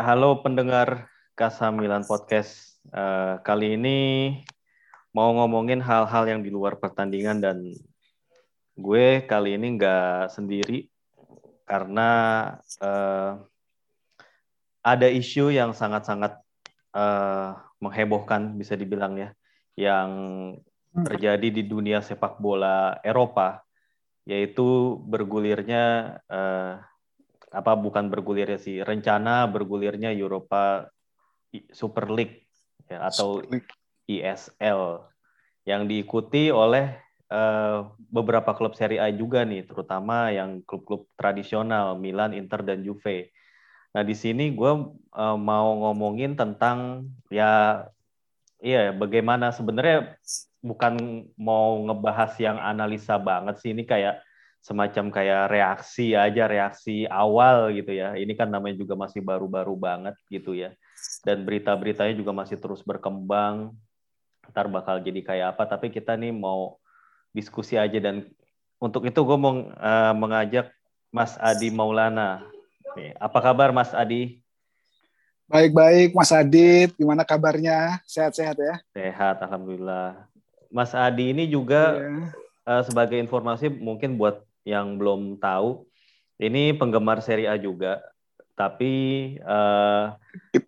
[0.00, 2.80] Halo pendengar Kasamilan Podcast.
[2.88, 4.32] Uh, kali ini
[5.12, 7.68] mau ngomongin hal-hal yang di luar pertandingan dan
[8.80, 10.88] gue kali ini nggak sendiri
[11.68, 12.08] karena
[12.80, 13.44] uh,
[14.80, 16.32] ada isu yang sangat-sangat
[16.96, 19.36] uh, menghebohkan bisa dibilang ya,
[19.76, 20.10] yang
[20.96, 23.60] terjadi di dunia sepak bola Eropa,
[24.24, 26.80] yaitu bergulirnya uh,
[27.50, 30.86] apa bukan bergulirnya sih rencana bergulirnya Europa
[31.74, 32.46] Super League
[32.86, 33.70] ya, atau Super League.
[34.06, 35.06] ISL
[35.66, 36.94] yang diikuti oleh
[37.30, 43.30] uh, beberapa klub Serie A juga nih, terutama yang klub-klub tradisional Milan, Inter dan Juve.
[43.94, 44.72] Nah di sini gue
[45.14, 47.86] uh, mau ngomongin tentang ya
[48.62, 50.14] iya bagaimana sebenarnya
[50.62, 54.22] bukan mau ngebahas yang analisa banget sih ini kayak
[54.60, 58.12] semacam kayak reaksi aja reaksi awal gitu ya.
[58.14, 60.76] Ini kan namanya juga masih baru-baru banget gitu ya.
[61.24, 63.72] Dan berita-beritanya juga masih terus berkembang.
[64.52, 65.64] Ntar bakal jadi kayak apa.
[65.64, 66.76] Tapi kita nih mau
[67.32, 68.28] diskusi aja dan
[68.76, 70.68] untuk itu gue mau uh, mengajak
[71.08, 72.44] Mas Adi Maulana.
[73.16, 74.44] Apa kabar Mas Adi?
[75.50, 76.94] Baik-baik Mas Adit.
[76.94, 77.98] Gimana kabarnya?
[78.06, 78.76] Sehat-sehat ya?
[78.94, 80.30] Sehat Alhamdulillah.
[80.70, 82.06] Mas Adi ini juga yeah.
[82.06, 82.78] Iya.
[82.78, 85.84] uh, sebagai informasi mungkin buat yang belum tahu,
[86.40, 88.00] ini penggemar Serie A juga,
[88.60, 88.92] tapi
[89.40, 90.12] uh,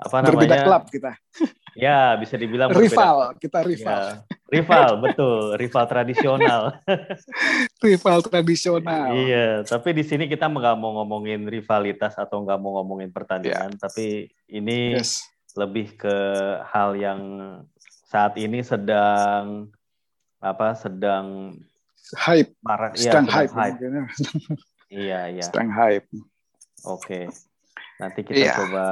[0.00, 0.32] apa namanya?
[0.32, 1.12] Berbeda klub kita.
[1.72, 3.40] Ya, bisa dibilang rival, berbeda.
[3.40, 4.00] kita rival.
[4.04, 4.20] Ya,
[4.52, 6.62] rival, betul, rival tradisional.
[7.84, 9.08] rival tradisional.
[9.16, 13.80] Iya, tapi di sini kita nggak mau ngomongin rivalitas atau nggak mau ngomongin pertandingan, yeah.
[13.80, 15.24] tapi ini yes.
[15.56, 16.16] lebih ke
[16.68, 17.20] hal yang
[18.12, 19.72] saat ini sedang
[20.44, 21.56] apa sedang
[22.18, 22.52] hype.
[22.60, 23.54] Marah, iya, sedang ya, hype.
[23.54, 23.78] hype.
[25.02, 25.44] iya, iya.
[25.44, 26.08] Sedang hype.
[26.86, 27.30] Oke.
[28.02, 28.56] Nanti kita yeah.
[28.58, 28.84] coba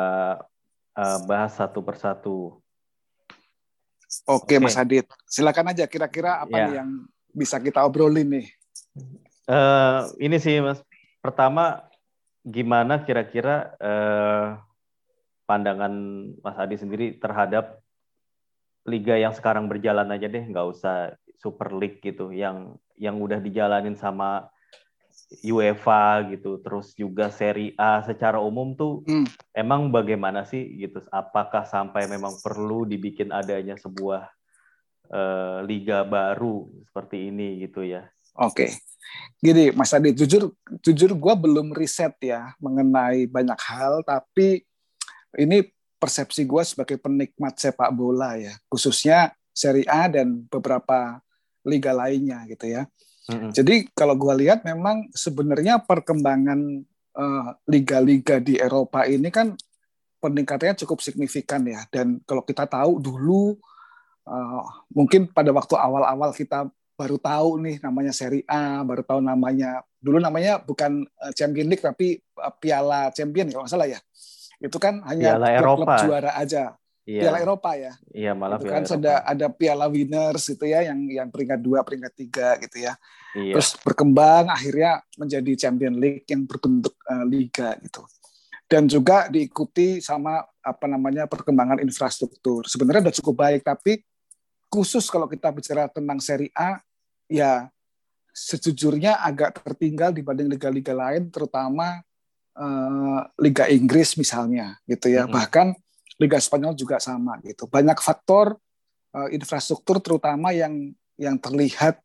[0.94, 2.60] uh, bahas satu persatu.
[4.26, 5.06] Oke, okay, Mas Adit.
[5.26, 6.70] Silakan aja kira-kira apa yeah.
[6.82, 8.46] yang bisa kita obrolin nih.
[9.46, 10.82] Uh, ini sih, Mas.
[11.22, 11.86] Pertama,
[12.42, 14.58] gimana kira-kira uh,
[15.46, 15.92] pandangan
[16.42, 17.82] Mas Adi sendiri terhadap
[18.86, 23.96] liga yang sekarang berjalan aja deh, nggak usah Super League gitu, yang yang udah dijalanin
[23.96, 24.52] sama
[25.46, 29.54] UEFA gitu, terus juga Serie A secara umum tuh hmm.
[29.54, 31.00] emang bagaimana sih gitu?
[31.08, 34.26] Apakah sampai memang perlu dibikin adanya sebuah
[35.08, 38.10] uh, liga baru seperti ini gitu ya?
[38.42, 38.70] Oke, okay.
[39.38, 40.50] gini Mas Adi, jujur
[40.82, 44.66] jujur gue belum riset ya mengenai banyak hal, tapi
[45.38, 45.66] ini
[45.98, 51.22] persepsi gue sebagai penikmat sepak bola ya, khususnya Serie A dan beberapa
[51.66, 52.88] liga lainnya gitu ya.
[53.30, 53.50] Mm-hmm.
[53.54, 56.82] Jadi kalau gue lihat memang sebenarnya perkembangan
[57.14, 59.54] uh, liga-liga di Eropa ini kan
[60.20, 61.84] peningkatannya cukup signifikan ya.
[61.88, 63.54] Dan kalau kita tahu dulu
[64.26, 64.62] uh,
[64.92, 70.20] mungkin pada waktu awal-awal kita baru tahu nih namanya Serie A, baru tahu namanya dulu
[70.20, 72.20] namanya bukan uh, Champion League tapi
[72.60, 74.00] Piala Champion kalau nggak salah ya.
[74.60, 76.76] Itu kan hanya klub juara aja
[77.08, 77.22] iya.
[77.26, 77.92] Piala Eropa ya.
[78.10, 82.12] Iya, malah itu kan sudah ada Piala Winners itu ya yang yang peringkat dua, peringkat
[82.16, 82.94] tiga gitu ya.
[83.36, 83.54] Iya.
[83.56, 88.02] Terus berkembang akhirnya menjadi Champion League yang berbentuk uh, liga gitu.
[88.70, 92.68] Dan juga diikuti sama apa namanya perkembangan infrastruktur.
[92.70, 94.02] Sebenarnya sudah cukup baik tapi
[94.70, 96.78] khusus kalau kita bicara tentang Serie A
[97.26, 97.66] ya
[98.30, 101.98] sejujurnya agak tertinggal dibanding liga-liga lain terutama
[102.54, 105.26] uh, Liga Inggris misalnya gitu ya.
[105.26, 105.34] Mm -hmm.
[105.34, 105.66] Bahkan
[106.20, 107.64] Liga Spanyol juga sama gitu.
[107.64, 108.60] Banyak faktor
[109.16, 111.96] uh, infrastruktur terutama yang yang terlihat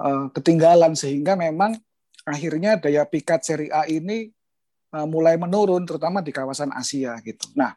[0.00, 1.76] uh, ketinggalan sehingga memang
[2.24, 4.32] akhirnya daya pikat Serie A ini
[4.96, 7.52] uh, mulai menurun terutama di kawasan Asia gitu.
[7.52, 7.76] Nah,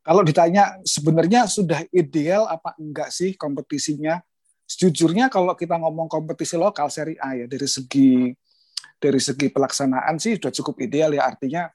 [0.00, 4.20] kalau ditanya sebenarnya sudah ideal apa enggak sih kompetisinya?
[4.64, 8.32] Sejujurnya kalau kita ngomong kompetisi lokal Serie A ya dari segi
[8.96, 11.68] dari segi pelaksanaan sih sudah cukup ideal ya artinya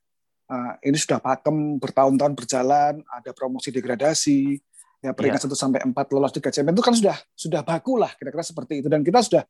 [0.81, 4.57] ini sudah pakem bertahun-tahun berjalan, ada promosi degradasi,
[4.99, 5.45] ya peringkat iya.
[5.47, 5.63] satu yeah.
[5.63, 8.99] sampai empat lolos Liga Champions itu kan sudah sudah baku lah kira-kira seperti itu dan
[8.99, 9.43] kita sudah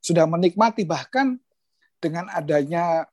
[0.00, 1.40] sudah menikmati bahkan
[2.00, 3.04] dengan adanya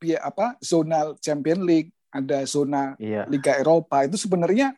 [0.00, 3.28] ya apa zona Champion League, ada zona yeah.
[3.28, 4.72] Liga Eropa itu sebenarnya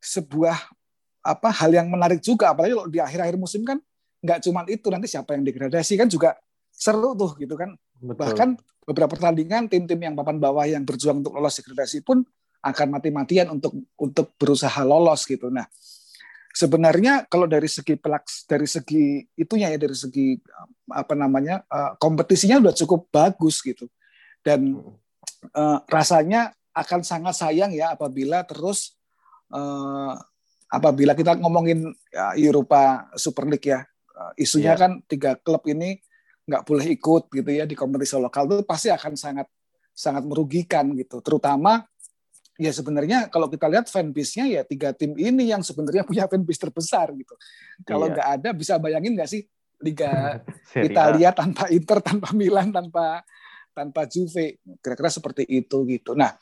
[0.00, 0.56] sebuah
[1.24, 3.80] apa hal yang menarik juga apalagi kalau di akhir-akhir musim kan
[4.20, 6.36] nggak cuma itu nanti siapa yang degradasi kan juga
[6.68, 8.20] seru tuh gitu kan Betul.
[8.20, 8.48] bahkan
[8.84, 12.24] beberapa pertandingan tim-tim yang papan bawah yang berjuang untuk lolos degradasi pun
[12.64, 15.52] akan mati-matian untuk untuk berusaha lolos gitu.
[15.52, 15.68] Nah,
[16.54, 20.38] sebenarnya kalau dari segi pelaks dari segi itunya ya dari segi
[20.94, 23.90] apa namanya uh, kompetisinya sudah cukup bagus gitu
[24.46, 24.78] dan
[25.50, 28.94] uh, rasanya akan sangat sayang ya apabila terus
[29.50, 30.14] uh,
[30.70, 33.82] apabila kita ngomongin ya, Eropa Super League ya
[34.14, 34.80] uh, isunya yeah.
[34.80, 35.98] kan tiga klub ini
[36.44, 39.48] nggak boleh ikut gitu ya di kompetisi lokal itu pasti akan sangat
[39.94, 41.84] sangat merugikan gitu terutama
[42.60, 47.10] ya sebenarnya kalau kita lihat fanbase-nya ya tiga tim ini yang sebenarnya punya fanbase terbesar
[47.16, 47.34] gitu
[47.88, 48.14] kalau iya.
[48.14, 49.42] nggak ada bisa bayangin nggak sih
[49.80, 50.40] liga
[50.88, 53.24] Italia tanpa Inter tanpa Milan tanpa
[53.74, 56.36] tanpa Juve kira-kira seperti itu gitu nah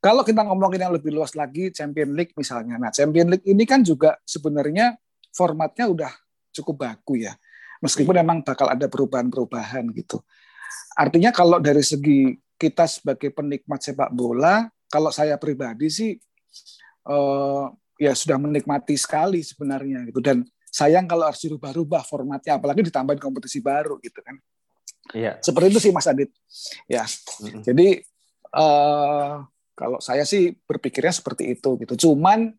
[0.00, 2.80] kalau kita ngomongin yang lebih luas lagi, Champion League misalnya.
[2.80, 4.96] Nah, Champion League ini kan juga sebenarnya
[5.28, 6.12] formatnya udah
[6.56, 7.36] cukup baku ya.
[7.80, 10.20] Meskipun memang bakal ada perubahan-perubahan gitu.
[10.96, 16.12] Artinya kalau dari segi kita sebagai penikmat sepak bola, kalau saya pribadi sih
[17.08, 20.20] uh, ya sudah menikmati sekali sebenarnya gitu.
[20.20, 24.36] Dan sayang kalau harus dirubah-rubah formatnya, apalagi ditambahin kompetisi baru gitu kan.
[25.16, 25.40] Iya.
[25.40, 26.30] Seperti itu sih Mas Adit.
[26.84, 27.08] Ya.
[27.64, 28.04] Jadi
[28.54, 29.42] uh,
[29.74, 31.94] kalau saya sih berpikirnya seperti itu gitu.
[32.08, 32.52] Cuman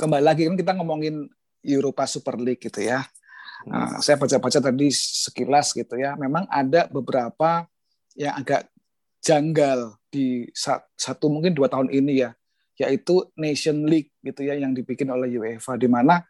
[0.00, 1.28] kembali lagi kan kita ngomongin
[1.60, 3.04] Eropa Super League gitu ya.
[3.64, 6.12] Nah, saya baca-baca tadi sekilas gitu ya.
[6.20, 7.64] Memang ada beberapa
[8.12, 8.68] yang agak
[9.24, 10.46] janggal di
[10.96, 12.30] satu mungkin dua tahun ini ya,
[12.76, 16.20] yaitu Nation League gitu ya yang dibikin oleh UEFA di mana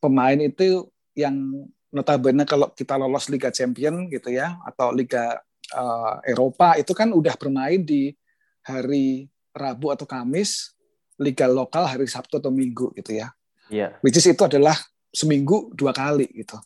[0.00, 5.36] pemain itu yang notabene kalau kita lolos Liga Champion gitu ya atau Liga
[5.76, 8.16] uh, Eropa itu kan udah bermain di
[8.64, 10.72] hari Rabu atau Kamis,
[11.20, 13.36] liga lokal hari Sabtu atau Minggu gitu ya.
[13.68, 14.00] Iya.
[14.00, 14.74] Which is itu adalah
[15.12, 16.56] seminggu dua kali gitu.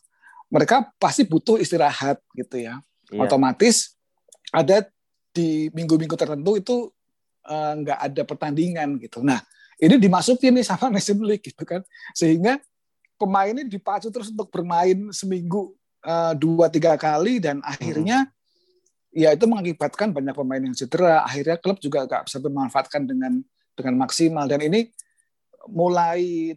[0.47, 2.79] Mereka pasti butuh istirahat gitu ya.
[3.11, 3.23] Yeah.
[3.27, 3.95] Otomatis
[4.49, 4.87] ada
[5.35, 6.75] di minggu-minggu tertentu itu
[7.45, 9.21] uh, nggak ada pertandingan gitu.
[9.21, 9.43] Nah
[9.77, 11.83] ini dimasukin nih sama Nation League gitu kan,
[12.15, 12.57] sehingga
[13.19, 15.75] pemain ini dipacu terus untuk bermain seminggu
[16.07, 18.35] uh, dua tiga kali dan akhirnya hmm
[19.17, 21.25] ya itu mengakibatkan banyak pemain yang cedera.
[21.25, 23.41] Akhirnya klub juga nggak bisa memanfaatkan dengan
[23.73, 24.93] dengan maksimal dan ini
[25.73, 26.53] mulai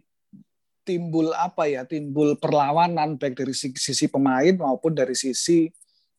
[0.91, 5.71] timbul apa ya timbul perlawanan baik dari sisi pemain maupun dari sisi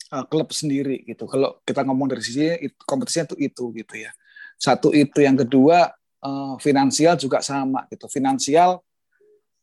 [0.09, 1.29] uh, klub sendiri gitu.
[1.29, 4.11] Kalau kita ngomong dari sisi itu, kompetisinya itu itu gitu ya.
[4.57, 5.93] Satu itu yang kedua
[6.25, 8.09] uh, finansial juga sama gitu.
[8.09, 8.81] Finansial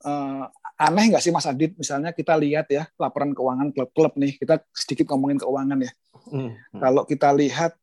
[0.06, 0.46] uh,
[0.78, 1.74] aneh nggak sih Mas Adit?
[1.74, 5.92] Misalnya kita lihat ya laporan keuangan klub-klub nih, kita sedikit ngomongin keuangan ya.
[6.30, 6.54] Hmm.
[6.78, 7.74] Kalau kita lihat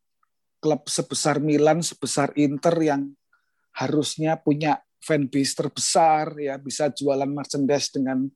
[0.62, 3.10] klub sebesar Milan, sebesar Inter yang
[3.76, 8.26] harusnya punya fanbase terbesar, ya bisa jualan merchandise dengan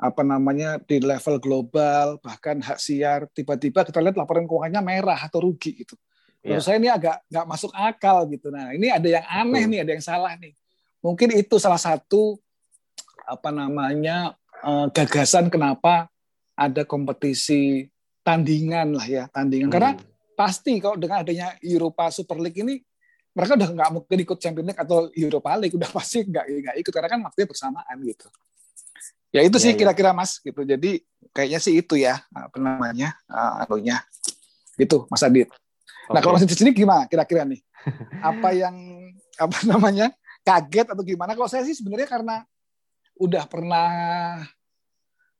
[0.00, 5.44] apa namanya di level global, bahkan hak siar, tiba-tiba kita lihat laporan keuangannya merah atau
[5.44, 5.94] rugi gitu.
[6.40, 6.64] Menurut yeah.
[6.64, 8.48] saya ini agak nggak masuk akal gitu.
[8.48, 10.56] Nah ini ada yang aneh nih, ada yang salah nih.
[11.04, 12.40] Mungkin itu salah satu
[13.28, 14.34] apa namanya
[14.64, 16.08] uh, gagasan kenapa
[16.56, 17.86] ada kompetisi
[18.24, 19.74] tandingan lah ya tandingan hmm.
[19.76, 19.92] karena
[20.34, 22.80] pasti kalau dengan adanya Eropa Super League ini
[23.30, 26.92] mereka udah nggak mungkin ikut Champions League atau Europa League udah pasti nggak nggak ikut
[26.92, 28.26] karena kan waktunya bersamaan gitu
[29.30, 29.78] ya itu sih ya, ya.
[29.86, 30.90] kira-kira mas gitu jadi
[31.30, 34.02] kayaknya sih itu ya apa namanya uh, anunya
[34.74, 36.10] itu Mas Adit okay.
[36.10, 37.62] nah kalau masih di sini gimana kira-kira nih
[38.18, 38.74] apa yang
[39.38, 40.10] apa namanya
[40.42, 42.42] kaget atau gimana kalau saya sih sebenarnya karena
[43.20, 43.92] udah pernah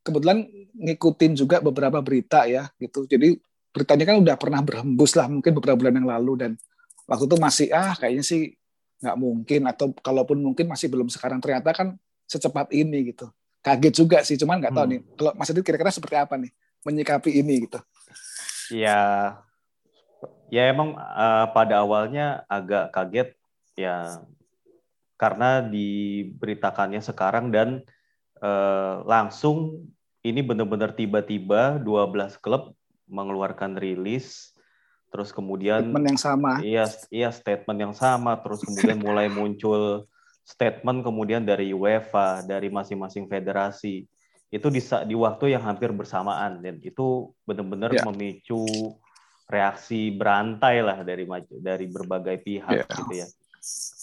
[0.05, 3.05] kebetulan ngikutin juga beberapa berita ya gitu.
[3.09, 3.37] Jadi
[3.71, 6.53] beritanya kan udah pernah berhembus lah mungkin beberapa bulan yang lalu dan
[7.11, 8.55] waktu itu masih ah kayaknya sih
[9.03, 11.99] nggak mungkin atau kalaupun mungkin masih belum sekarang ternyata kan
[12.31, 13.27] secepat ini gitu.
[13.61, 14.93] Kaget juga sih, cuman nggak tahu hmm.
[14.95, 15.01] nih.
[15.19, 16.49] Kalau Mas Adit kira-kira seperti apa nih
[16.87, 17.77] menyikapi ini gitu?
[18.73, 19.37] Ya,
[20.49, 23.29] ya emang uh, pada awalnya agak kaget
[23.75, 24.23] ya
[25.21, 27.85] karena diberitakannya sekarang dan
[28.41, 29.85] uh, langsung
[30.25, 32.73] ini benar-benar tiba-tiba 12 klub
[33.11, 34.57] mengeluarkan rilis
[35.11, 36.53] terus kemudian statement yang sama.
[36.63, 40.07] Iya, iya statement yang sama terus kemudian mulai muncul
[40.47, 44.07] statement kemudian dari UEFA, dari masing-masing federasi.
[44.51, 48.03] Itu di di waktu yang hampir bersamaan dan itu benar-benar ya.
[48.07, 48.67] memicu
[49.51, 51.27] reaksi berantai lah dari
[51.59, 52.87] dari berbagai pihak ya.
[52.87, 53.27] gitu ya.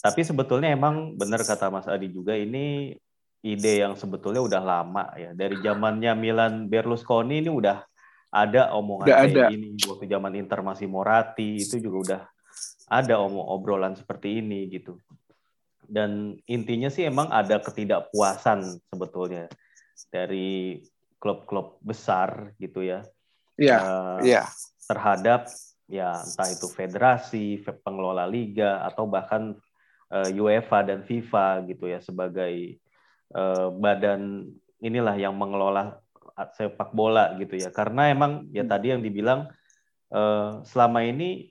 [0.04, 2.94] Tapi sebetulnya emang benar kata Mas Adi juga ini
[3.42, 5.36] ide yang sebetulnya udah lama ya.
[5.36, 7.82] Dari zamannya Milan Berlusconi ini udah
[8.28, 9.44] ada omongan udah kayak ada.
[9.54, 12.22] ini waktu zaman Inter masih Moratti itu juga udah
[12.88, 14.96] ada omong obrolan seperti ini gitu.
[15.88, 19.48] Dan intinya sih emang ada ketidakpuasan sebetulnya
[20.12, 20.84] dari
[21.16, 23.04] klub-klub besar gitu ya.
[23.56, 23.78] Iya.
[23.80, 24.46] Uh, yeah.
[24.84, 25.48] Terhadap
[25.88, 29.56] ya entah itu federasi, pengelola liga atau bahkan
[30.12, 32.76] uh, UEFA dan FIFA gitu ya sebagai
[33.32, 34.48] uh, badan
[34.84, 35.98] inilah yang mengelola
[36.54, 37.74] sepak bola gitu ya.
[37.74, 38.70] Karena emang ya hmm.
[38.70, 39.50] tadi yang dibilang
[40.14, 41.50] uh, selama ini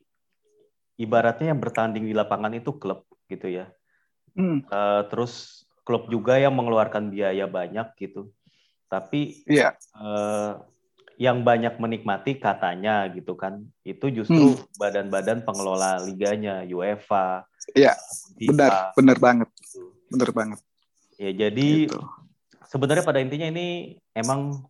[0.97, 3.67] ibaratnya yang bertanding di lapangan itu klub gitu ya.
[4.37, 8.29] Uh, terus klub juga yang mengeluarkan biaya banyak gitu.
[8.87, 9.73] Tapi yeah.
[9.73, 9.97] Iya.
[9.97, 10.51] uh,
[11.17, 14.77] yang banyak menikmati katanya gitu kan itu justru hmm.
[14.77, 15.47] badan-badan hmm.
[15.49, 17.41] pengelola liganya UEFA.
[17.73, 17.97] Iya,
[18.37, 19.91] benar, benar banget, gitu.
[20.13, 20.59] benar banget.
[21.17, 21.99] Ya jadi gitu.
[22.69, 24.61] sebenarnya pada intinya ini emang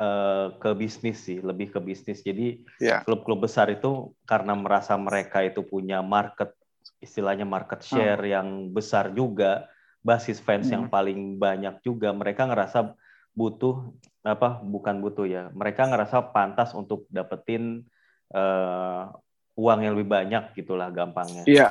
[0.00, 2.24] uh, ke bisnis sih, lebih ke bisnis.
[2.24, 3.04] Jadi ya.
[3.04, 6.56] klub-klub besar itu karena merasa mereka itu punya market,
[7.04, 8.32] istilahnya market share hmm.
[8.32, 9.68] yang besar juga,
[10.00, 10.74] basis fans hmm.
[10.74, 12.96] yang paling banyak juga, mereka ngerasa
[13.36, 13.92] butuh
[14.24, 14.58] apa?
[14.64, 17.84] Bukan butuh ya, mereka ngerasa pantas untuk dapetin
[18.32, 19.12] uh,
[19.60, 21.44] uang yang lebih banyak gitulah gampangnya.
[21.44, 21.70] Iya.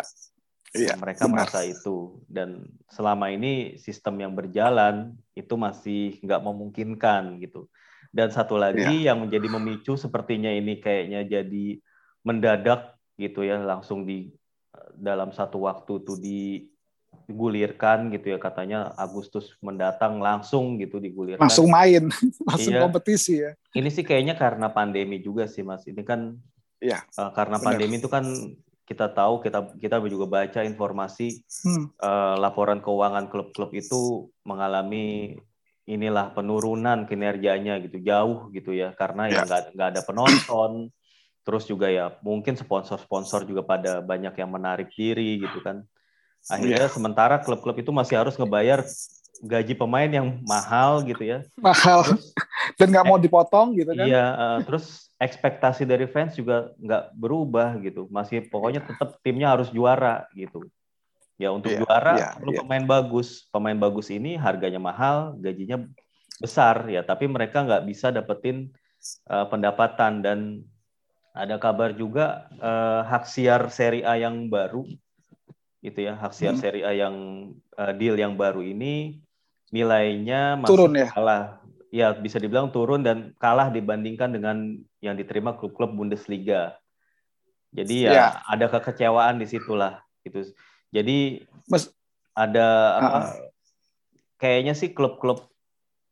[0.69, 1.49] Iya, mereka benar.
[1.49, 2.61] merasa itu dan
[2.93, 7.65] selama ini sistem yang berjalan itu masih nggak memungkinkan gitu.
[8.09, 9.13] Dan satu lagi ya.
[9.13, 11.77] yang menjadi memicu sepertinya ini kayaknya jadi
[12.25, 14.33] mendadak gitu ya langsung di
[14.99, 21.41] dalam satu waktu tuh digulirkan gitu ya katanya Agustus mendatang langsung gitu digulirkan.
[21.45, 22.09] Langsung main,
[22.49, 22.81] langsung iya.
[22.83, 23.55] kompetisi ya.
[23.75, 25.87] Ini sih kayaknya karena pandemi juga sih Mas.
[25.87, 26.35] Ini kan
[26.83, 27.67] ya, uh, karena benar.
[27.75, 28.25] pandemi itu kan
[28.89, 32.01] kita tahu kita kita juga baca informasi hmm.
[32.01, 35.37] uh, laporan keuangan klub-klub itu mengalami
[35.89, 38.93] inilah penurunan kinerjanya gitu jauh gitu ya.
[38.93, 39.49] Karena ya, ya.
[39.49, 40.93] nggak nggak ada penonton.
[41.41, 45.81] Terus juga ya mungkin sponsor-sponsor juga pada banyak yang menarik diri gitu kan.
[46.45, 46.93] Akhirnya ya.
[46.93, 48.85] sementara klub-klub itu masih harus ngebayar
[49.41, 51.41] gaji pemain yang mahal gitu ya.
[51.57, 52.05] Mahal.
[52.77, 54.05] Dan nggak mau dipotong gitu kan?
[54.05, 58.05] iya uh, terus ekspektasi dari fans juga nggak berubah gitu.
[58.13, 60.69] Masih pokoknya tetap timnya harus juara gitu.
[61.39, 62.61] Ya untuk yeah, juara yeah, perlu yeah.
[62.61, 63.47] pemain bagus.
[63.47, 65.87] Pemain bagus ini harganya mahal, gajinya
[66.43, 66.99] besar ya.
[67.01, 68.75] Tapi mereka nggak bisa dapetin
[69.31, 70.39] uh, pendapatan dan
[71.31, 74.83] ada kabar juga uh, hak siar Serie A yang baru
[75.79, 76.61] itu ya hak siar hmm.
[76.61, 77.15] Serie A yang
[77.79, 79.23] uh, deal yang baru ini
[79.71, 85.57] nilainya masih turun ya kalah ya bisa dibilang turun dan kalah dibandingkan dengan yang diterima
[85.57, 86.77] klub-klub Bundesliga.
[87.69, 88.27] Jadi ya, ya.
[88.49, 90.53] ada kekecewaan di situlah gitu.
[90.89, 91.93] Jadi Mas,
[92.33, 92.67] ada
[92.97, 93.19] apa?
[93.19, 93.49] Uh,
[94.39, 95.45] kayaknya sih klub-klub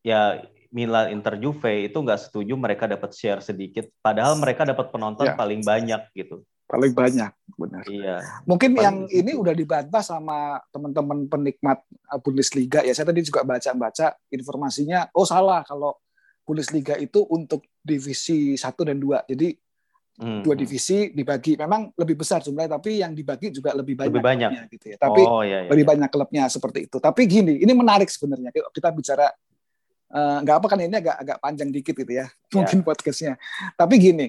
[0.03, 5.31] ya Milan, Inter, Juve itu nggak setuju mereka dapat share sedikit, padahal mereka dapat penonton
[5.31, 5.35] ya.
[5.35, 6.43] paling banyak gitu.
[6.67, 7.83] Paling banyak, benar.
[7.87, 8.19] Iya.
[8.43, 11.79] Mungkin paling yang ini udah dibantah sama teman-teman penikmat
[12.19, 12.91] Bundesliga ya.
[12.91, 15.95] Saya tadi juga baca-baca informasinya, oh salah kalau
[16.43, 19.31] Bundesliga itu untuk divisi 1 dan 2.
[19.31, 19.55] Jadi
[20.17, 20.41] hmm.
[20.43, 24.51] dua divisi dibagi memang lebih besar jumlahnya tapi yang dibagi juga lebih banyak, lebih banyak.
[24.73, 24.97] gitu ya.
[24.97, 25.69] Tapi oh, iya, iya.
[25.69, 26.97] lebih banyak klubnya seperti itu.
[26.97, 29.29] Tapi gini, ini menarik sebenarnya kita bicara
[30.11, 32.25] uh, nggak apa kan ini agak agak panjang dikit gitu ya.
[32.25, 32.53] ya.
[32.57, 33.37] Mungkin podcastnya.
[33.77, 34.27] Tapi gini,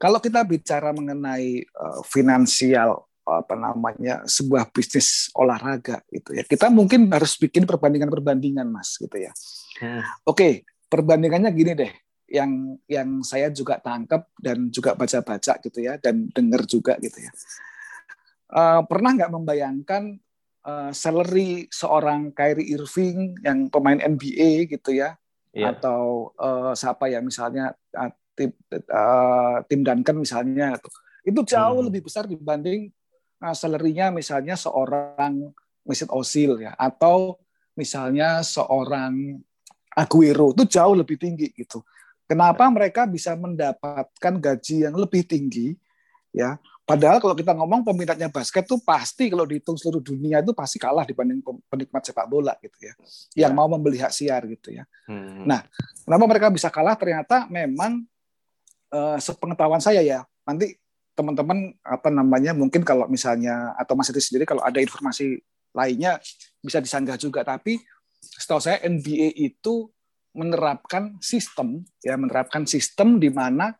[0.00, 7.08] kalau kita bicara mengenai uh, finansial apa namanya sebuah bisnis olahraga gitu ya kita mungkin
[7.08, 9.32] harus bikin perbandingan-perbandingan mas gitu ya
[9.80, 10.28] hmm.
[10.28, 11.92] oke perbandingannya gini deh
[12.28, 17.32] yang yang saya juga tangkap dan juga baca-baca gitu ya dan dengar juga gitu ya
[18.56, 20.16] uh, pernah nggak membayangkan
[20.64, 25.14] uh, salary seorang Kyrie Irving yang pemain NBA gitu ya
[25.52, 25.76] yeah.
[25.76, 28.50] atau uh, siapa ya misalnya uh, tim
[28.90, 30.88] uh, tim Duncan misalnya gitu.
[31.24, 31.86] itu jauh hmm.
[31.92, 32.90] lebih besar dibanding
[33.44, 35.52] uh, salary-nya misalnya seorang
[35.84, 37.36] Mesut Ozil ya atau
[37.76, 39.38] misalnya seorang
[39.94, 41.86] Aguero itu jauh lebih tinggi gitu.
[42.24, 45.76] Kenapa mereka bisa mendapatkan gaji yang lebih tinggi?
[46.34, 50.82] Ya, padahal kalau kita ngomong peminatnya basket tuh pasti kalau dihitung seluruh dunia itu pasti
[50.82, 51.38] kalah dibanding
[51.70, 52.94] penikmat sepak bola gitu ya,
[53.46, 53.56] yang ya.
[53.56, 54.82] mau membeli hak siar gitu ya.
[55.06, 55.46] Hmm.
[55.46, 55.62] Nah,
[56.02, 56.98] kenapa mereka bisa kalah?
[56.98, 58.02] Ternyata memang
[58.90, 60.74] uh, sepengetahuan saya ya, nanti
[61.14, 65.38] teman-teman apa namanya mungkin kalau misalnya atau Mas Edi sendiri kalau ada informasi
[65.70, 66.18] lainnya
[66.58, 67.78] bisa disanggah juga, tapi
[68.18, 69.93] setahu saya NBA itu
[70.34, 73.72] menerapkan sistem ya menerapkan sistem di mana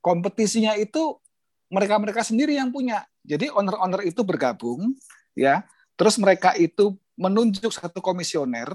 [0.00, 1.18] kompetisinya itu
[1.66, 3.02] mereka-mereka sendiri yang punya.
[3.26, 4.94] Jadi owner-owner itu bergabung
[5.34, 5.66] ya.
[5.98, 8.70] Terus mereka itu menunjuk satu komisioner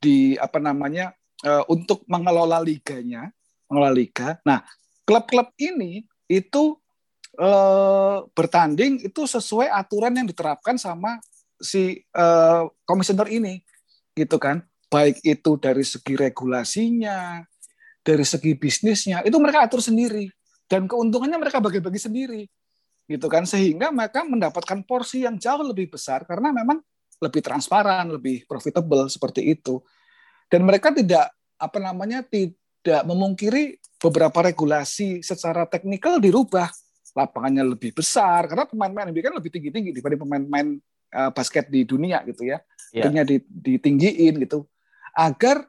[0.00, 1.12] di apa namanya
[1.44, 3.28] uh, untuk mengelola liganya,
[3.68, 4.40] mengelola liga.
[4.46, 4.64] Nah,
[5.04, 6.78] klub-klub ini itu
[7.36, 11.20] uh, bertanding itu sesuai aturan yang diterapkan sama
[11.60, 13.60] si uh, komisioner ini
[14.16, 17.46] gitu kan baik itu dari segi regulasinya
[18.00, 20.28] dari segi bisnisnya itu mereka atur sendiri.
[20.70, 22.42] Dan keuntungannya mereka bagi-bagi sendiri
[23.10, 23.42] gitu kan.
[23.42, 26.78] Sehingga mereka mendapatkan porsi yang jauh lebih besar karena memang
[27.20, 29.82] lebih transparan lebih profitable seperti itu.
[30.50, 31.30] Dan mereka tidak
[31.60, 36.70] apa namanya tidak memungkiri beberapa regulasi secara teknikal dirubah.
[37.10, 40.68] Lapangannya lebih besar karena pemain-pemain NBA kan lebih tinggi-tinggi dibanding pemain-pemain
[41.10, 42.62] uh, basket di dunia gitu ya.
[42.94, 43.26] Yeah.
[43.50, 44.70] Ditinggiin gitu
[45.14, 45.66] agar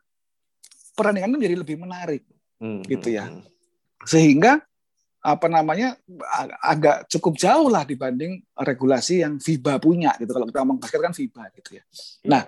[0.96, 2.24] pertandingan menjadi lebih menarik
[2.62, 3.30] hmm, gitu ya.
[3.30, 3.50] Hmm, hmm.
[4.06, 4.62] Sehingga
[5.22, 5.94] apa namanya
[6.66, 10.34] agak cukup jauh lah dibanding regulasi yang FIBA punya gitu.
[10.34, 11.84] Kalau kita ngomong basket kan FIBA gitu ya.
[12.26, 12.30] Yeah.
[12.30, 12.44] Nah,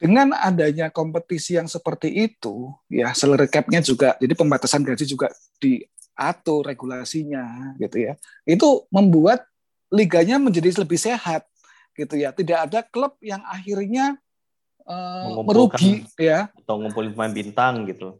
[0.00, 5.28] dengan adanya kompetisi yang seperti itu, ya salary cap-nya juga, jadi pembatasan gaji juga
[5.60, 8.16] diatur regulasinya, gitu ya.
[8.48, 9.44] Itu membuat
[9.92, 11.44] liganya menjadi lebih sehat,
[11.92, 12.32] gitu ya.
[12.32, 14.16] Tidak ada klub yang akhirnya
[14.90, 16.50] uh, merugi, ya.
[16.50, 18.18] Atau ngumpulin pemain bintang, gitu.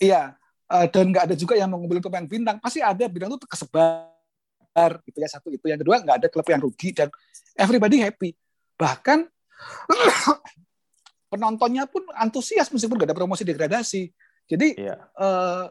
[0.00, 0.32] Iya,
[0.72, 2.56] uh, dan nggak ada juga yang mengumpulkan pemain bintang.
[2.58, 5.28] Pasti ada bintang itu kesebar, gitu ya.
[5.28, 5.68] Satu itu.
[5.68, 7.12] Yang kedua, nggak ada klub yang rugi dan
[7.56, 8.32] everybody happy.
[8.80, 9.28] Bahkan
[11.32, 14.12] penontonnya pun antusias meskipun gak ada promosi degradasi.
[14.46, 15.00] Jadi yeah.
[15.18, 15.64] eh,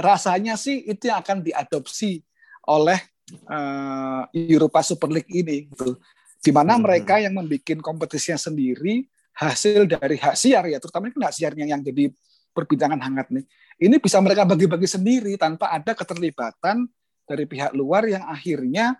[0.00, 2.24] rasanya sih itu yang akan diadopsi
[2.70, 2.98] oleh
[3.30, 6.00] eh, Europa Super League ini, gitu.
[6.40, 6.82] Di mana hmm.
[6.82, 11.82] mereka yang membuat kompetisinya sendiri hasil dari hak siar ya, terutama kan hak siarnya yang
[11.82, 12.10] jadi
[12.54, 13.44] perbincangan hangat nih.
[13.82, 16.86] Ini bisa mereka bagi-bagi sendiri tanpa ada keterlibatan
[17.26, 18.94] dari pihak luar yang akhirnya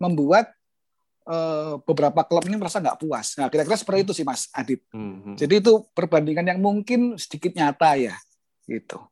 [0.00, 0.56] membuat
[1.26, 3.34] Eh, beberapa klub ini merasa nggak puas.
[3.34, 4.78] Nah, kira-kira seperti itu sih, Mas Adit.
[4.94, 5.34] Mm-hmm.
[5.34, 8.14] Jadi itu perbandingan yang mungkin sedikit nyata ya,
[8.70, 9.02] gitu.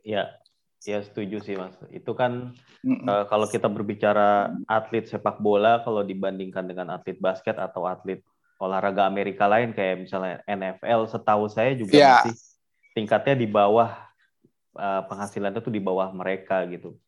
[0.00, 0.40] Ya,
[0.88, 1.76] ya setuju sih, Mas.
[1.92, 3.04] Itu kan mm-hmm.
[3.04, 8.24] uh, kalau kita berbicara atlet sepak bola, kalau dibandingkan dengan atlet basket atau atlet
[8.58, 12.22] olahraga Amerika lain kayak misalnya NFL, setahu saya juga yeah.
[12.26, 12.34] masih
[12.92, 13.94] tingkatnya di bawah
[14.74, 16.98] uh, penghasilannya tuh di bawah mereka gitu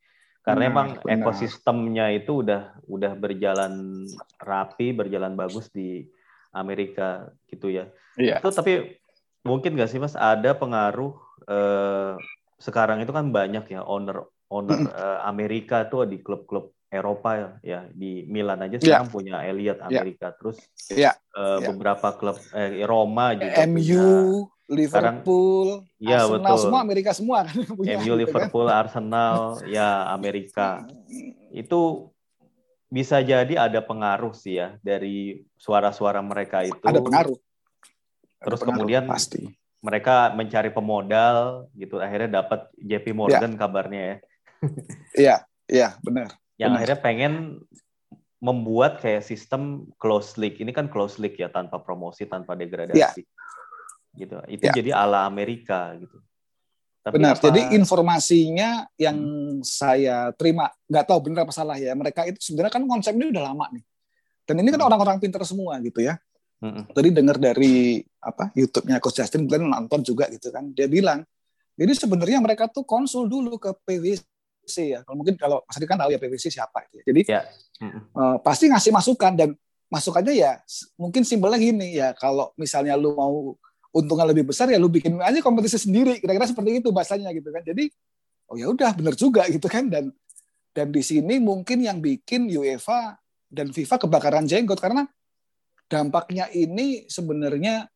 [0.41, 1.13] karena hmm, emang benar.
[1.21, 4.05] ekosistemnya itu udah udah berjalan
[4.41, 6.09] rapi, berjalan bagus di
[6.49, 7.85] Amerika gitu ya.
[8.17, 8.41] Iya.
[8.41, 8.97] Itu tapi
[9.45, 11.13] mungkin nggak sih mas ada pengaruh
[11.45, 12.17] eh,
[12.57, 17.79] sekarang itu kan banyak ya owner owner eh, Amerika tuh di klub-klub Eropa ya, ya
[17.95, 18.83] di Milan aja iya.
[18.83, 19.15] sekarang yeah.
[19.15, 19.87] punya Elliot iya.
[19.87, 20.35] Amerika yeah.
[20.35, 20.57] terus
[20.91, 21.15] yeah.
[21.31, 21.59] Eh, yeah.
[21.71, 26.63] beberapa klub eh, Roma juga MU punya, Liverpool, Sekarang, ya, Arsenal betul.
[26.63, 27.99] semua Amerika semua kan punya.
[27.99, 28.13] MU.
[28.15, 28.79] Liverpool, kan?
[28.87, 29.35] Arsenal,
[29.67, 30.87] ya Amerika.
[31.51, 32.11] Itu
[32.87, 36.79] bisa jadi ada pengaruh sih ya dari suara-suara mereka itu.
[36.87, 37.35] Ada pengaruh.
[37.35, 39.43] Terus ada pengaruh, kemudian pasti.
[39.83, 43.59] mereka mencari pemodal gitu, akhirnya dapat JP Morgan ya.
[43.59, 44.17] kabarnya ya.
[45.11, 45.35] Iya,
[45.67, 46.40] iya benar.
[46.61, 46.77] Yang benar.
[46.77, 47.33] akhirnya pengen
[48.41, 50.61] membuat kayak sistem close league.
[50.61, 53.21] Ini kan close league ya tanpa promosi, tanpa degradasi.
[53.25, 53.29] Ya
[54.15, 54.73] gitu itu ya.
[54.75, 56.19] jadi ala Amerika gitu
[57.01, 57.43] Tapi benar apa...
[57.47, 59.65] jadi informasinya yang hmm.
[59.65, 63.65] saya terima nggak tahu benar apa salah ya mereka itu sebenarnya kan konsepnya udah lama
[63.71, 63.83] nih
[64.45, 64.89] dan ini kan hmm.
[64.91, 66.19] orang-orang pintar semua gitu ya
[66.61, 66.91] hmm.
[66.91, 71.23] tadi dengar dari apa YouTube-nya Coach Justin Glenn nonton juga gitu kan dia bilang
[71.79, 74.21] jadi sebenarnya mereka tuh konsul dulu ke PwC
[74.67, 74.99] ya.
[75.05, 77.03] Kalau mungkin kalau Mas Adi kan tahu ya PwC siapa gitu ya.
[77.09, 77.41] jadi ya.
[78.13, 79.49] Uh, pasti ngasih masukan dan
[79.91, 80.51] masukannya ya
[80.95, 83.57] mungkin simpelnya gini ya kalau misalnya lu mau
[83.91, 87.65] untungnya lebih besar ya lu bikin aja kompetisi sendiri kira-kira seperti itu bahasanya gitu kan.
[87.65, 87.91] Jadi
[88.47, 89.91] oh ya udah bener juga gitu kan.
[89.91, 90.15] Dan
[90.71, 93.19] dan di sini mungkin yang bikin UEFA
[93.51, 95.03] dan FIFA kebakaran jenggot karena
[95.91, 97.91] dampaknya ini sebenarnya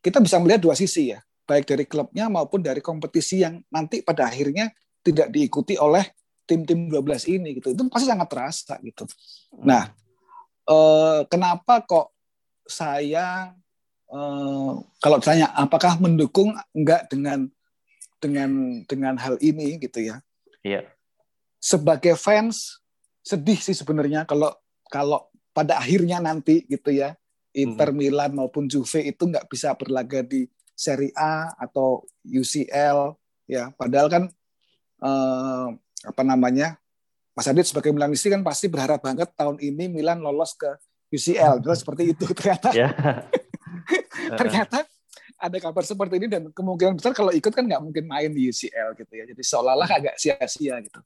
[0.00, 1.20] kita bisa melihat dua sisi ya.
[1.46, 4.72] Baik dari klubnya maupun dari kompetisi yang nanti pada akhirnya
[5.06, 6.02] tidak diikuti oleh
[6.42, 9.06] tim-tim 12 ini gitu itu pasti sangat terasa gitu
[9.62, 9.94] nah
[10.66, 12.10] eh, kenapa kok
[12.66, 13.54] saya
[14.06, 17.50] Eh, kalau tanya apakah mendukung enggak dengan
[18.22, 18.50] dengan
[18.86, 20.22] dengan hal ini gitu ya.
[20.62, 20.86] Iya.
[21.58, 22.78] Sebagai fans
[23.26, 24.54] sedih sih sebenarnya kalau
[24.86, 27.18] kalau pada akhirnya nanti gitu ya
[27.50, 27.98] Inter hmm.
[27.98, 33.18] Milan maupun Juve itu nggak bisa berlaga di Serie A atau UCL
[33.50, 34.24] ya padahal kan
[35.02, 35.66] eh,
[36.06, 36.78] apa namanya
[37.36, 40.70] Mas Adit sebagai Milanisti kan pasti berharap banget tahun ini Milan lolos ke
[41.12, 42.92] UCL jelas seperti itu ternyata yeah.
[44.40, 44.88] ternyata
[45.36, 48.96] ada kabar seperti ini dan kemungkinan besar kalau ikut kan nggak mungkin main di UCL
[48.96, 49.24] gitu ya.
[49.28, 51.00] Jadi seolah-olah agak sia-sia gitu.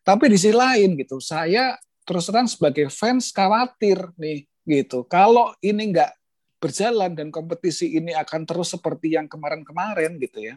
[0.00, 5.04] Tapi di sisi lain gitu, saya terus terang sebagai fans khawatir nih gitu.
[5.04, 6.12] Kalau ini nggak
[6.56, 10.54] berjalan dan kompetisi ini akan terus seperti yang kemarin-kemarin gitu ya.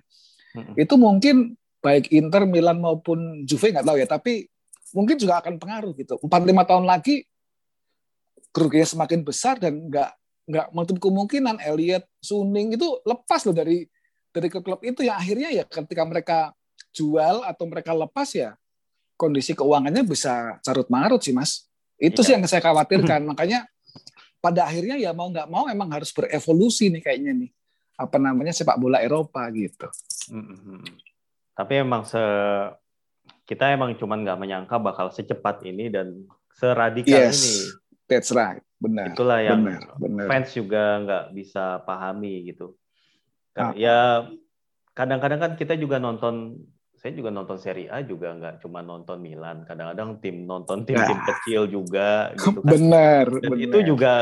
[0.79, 4.47] Itu mungkin baik Inter, Milan maupun Juve nggak tahu ya, tapi
[4.91, 6.19] mungkin juga akan pengaruh gitu.
[6.19, 7.23] Empat lima tahun lagi
[8.49, 10.09] kerugian semakin besar dan nggak
[10.49, 13.85] nggak menutup kemungkinan Elliot Suning itu lepas loh dari
[14.33, 16.37] dari klub-klub itu yang akhirnya ya ketika mereka
[16.89, 18.57] jual atau mereka lepas ya
[19.13, 21.69] kondisi keuangannya bisa carut marut sih mas
[22.01, 22.25] itu iya.
[22.25, 23.69] sih yang saya khawatirkan makanya
[24.41, 27.49] pada akhirnya ya mau nggak mau emang harus berevolusi nih kayaknya nih
[27.99, 29.91] apa namanya sepak bola Eropa gitu.
[31.59, 32.23] Tapi emang se
[33.43, 36.23] kita emang cuman nggak menyangka bakal secepat ini dan
[36.55, 37.57] seradikal yes, ini.
[38.07, 39.11] That's right, benar.
[39.11, 40.25] Itulah yang benar, benar.
[40.31, 42.79] fans juga nggak bisa pahami gitu.
[43.59, 43.75] Ah.
[43.75, 44.31] Ya
[44.95, 46.63] kadang-kadang kan kita juga nonton
[46.95, 51.27] saya juga nonton Serie A juga nggak cuma nonton Milan, kadang-kadang tim nonton tim-tim nah,
[51.27, 52.71] kecil juga gitu kan.
[52.71, 53.65] Benar, Dan benar.
[53.67, 54.13] itu juga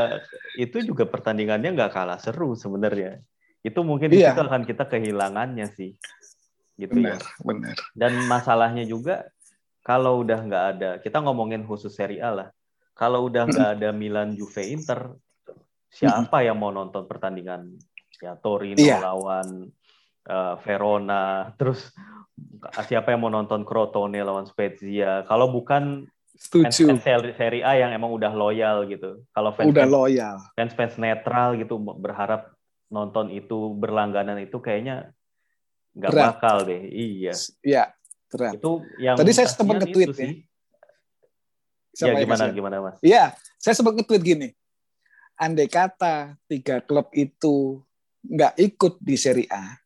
[0.58, 3.22] itu juga pertandingannya nggak kalah seru sebenarnya.
[3.62, 4.34] Itu mungkin iya.
[4.34, 5.94] itu akan kita kehilangannya sih.
[6.78, 7.42] Gitu benar, ya.
[7.42, 7.76] Benar.
[7.92, 9.26] Dan masalahnya juga
[9.82, 12.48] kalau udah nggak ada, kita ngomongin khusus Serie A lah.
[12.94, 15.18] Kalau udah nggak ada Milan, Juve, Inter,
[15.90, 17.74] siapa yang mau nonton pertandingan
[18.22, 19.02] ya Torino iya.
[19.02, 19.66] lawan
[20.28, 21.90] uh, Verona, terus
[22.86, 25.26] siapa yang mau nonton Crotone lawan Spezia?
[25.26, 26.06] Kalau bukan
[26.38, 26.94] Setuju.
[26.94, 29.26] fans, fans seri A yang emang udah loyal gitu.
[29.34, 32.54] Kalau fans udah loyal, fans fans netral gitu berharap
[32.88, 35.12] nonton itu berlangganan itu kayaknya
[35.98, 36.82] nggak bakal deh.
[36.86, 37.34] Iya.
[37.66, 37.82] Iya,
[38.30, 38.54] berat.
[38.56, 40.30] Itu yang Tadi saya sempat nge-tweet ya.
[41.98, 42.52] Iya gimana ya?
[42.54, 42.96] gimana Mas?
[43.02, 43.24] Iya,
[43.58, 44.48] saya sempat nge-tweet gini.
[45.34, 47.82] Andai kata tiga klub itu
[48.22, 49.78] nggak ikut di Serie A,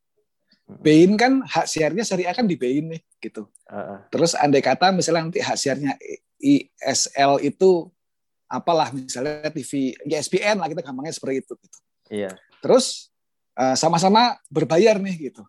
[0.81, 3.49] Bein kan hak siarnya Serie A kan di Bein nih gitu.
[3.69, 3.99] Uh, uh.
[4.09, 5.97] Terus andai kata misalnya nanti hak siarnya
[6.41, 7.89] ISL itu
[8.49, 11.79] apalah misalnya TV ESPN lah kita gampangnya seperti itu gitu.
[12.13, 12.31] Iya.
[12.61, 13.13] Terus
[13.57, 15.43] uh, sama-sama berbayar nih gitu.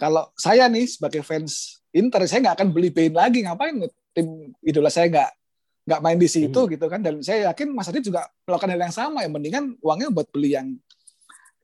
[0.00, 3.76] Kalau saya nih sebagai fans Inter saya nggak akan beli Bein lagi ngapain
[4.16, 5.30] tim idola saya nggak
[5.84, 6.70] nggak main di situ hmm.
[6.72, 10.08] gitu kan dan saya yakin Mas Adi juga melakukan hal yang sama ya mendingan uangnya
[10.08, 10.68] buat beli yang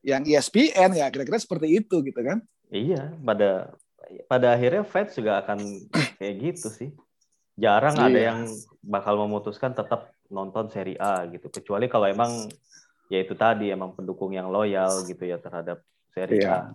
[0.03, 3.79] yang ESPN ya kira-kira seperti itu gitu kan Iya, pada
[4.27, 5.59] pada akhirnya fans juga akan
[6.18, 6.90] kayak gitu sih.
[7.57, 8.05] Jarang iya.
[8.11, 8.38] ada yang
[8.85, 11.49] bakal memutuskan tetap nonton seri A gitu.
[11.49, 12.51] Kecuali kalau emang
[13.07, 16.75] ya itu tadi emang pendukung yang loyal gitu ya terhadap seri iya.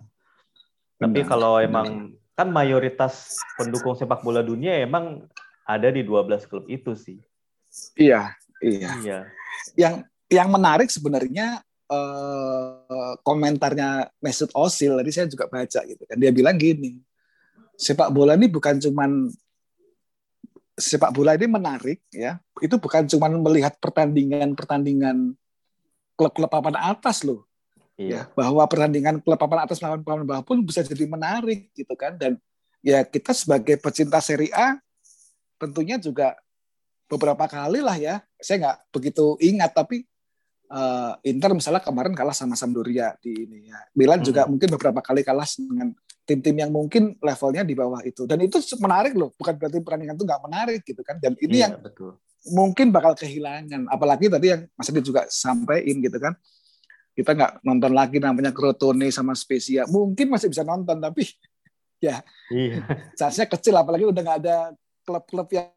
[1.02, 1.30] Tapi Benar.
[1.30, 5.26] kalau emang kan mayoritas pendukung sepak bola dunia emang
[5.66, 7.18] ada di 12 klub itu sih.
[7.98, 8.90] Iya, iya.
[9.02, 9.18] Iya.
[9.74, 9.94] Yang
[10.32, 11.60] yang menarik sebenarnya
[11.92, 16.96] uh, komentarnya Mesut Ozil tadi saya juga baca gitu kan dia bilang gini
[17.76, 19.28] sepak bola ini bukan cuman
[20.72, 25.36] sepak bola ini menarik ya itu bukan cuman melihat pertandingan pertandingan
[26.16, 27.44] klub-klub papan atas loh
[28.08, 28.26] iya.
[28.26, 32.18] ya bahwa pertandingan klub papan atas lawan papan bawah pun bisa jadi menarik gitu kan
[32.18, 32.40] dan
[32.82, 34.80] ya kita sebagai pecinta Serie A
[35.60, 36.34] tentunya juga
[37.06, 40.02] beberapa kali lah ya saya nggak begitu ingat tapi
[40.72, 43.78] uh, Inter misalnya kemarin kalah sama Sampdoria di ini ya.
[43.94, 44.26] Milan hmm.
[44.26, 45.92] juga mungkin beberapa kali kalah dengan
[46.24, 48.24] tim-tim yang mungkin levelnya di bawah itu.
[48.24, 51.20] Dan itu menarik loh, bukan berarti pertandingan itu nggak menarik gitu kan.
[51.20, 52.16] Dan ini iya, yang betul.
[52.50, 53.90] mungkin bakal kehilangan.
[53.92, 56.32] Apalagi tadi yang Mas Adi juga sampaikan gitu kan.
[57.12, 59.84] Kita nggak nonton lagi namanya Crotone sama Spezia.
[59.84, 61.28] Mungkin masih bisa nonton tapi
[62.06, 62.18] ya
[62.50, 62.82] iya.
[63.14, 64.56] chance kecil apalagi udah nggak ada
[65.06, 65.70] klub-klub yang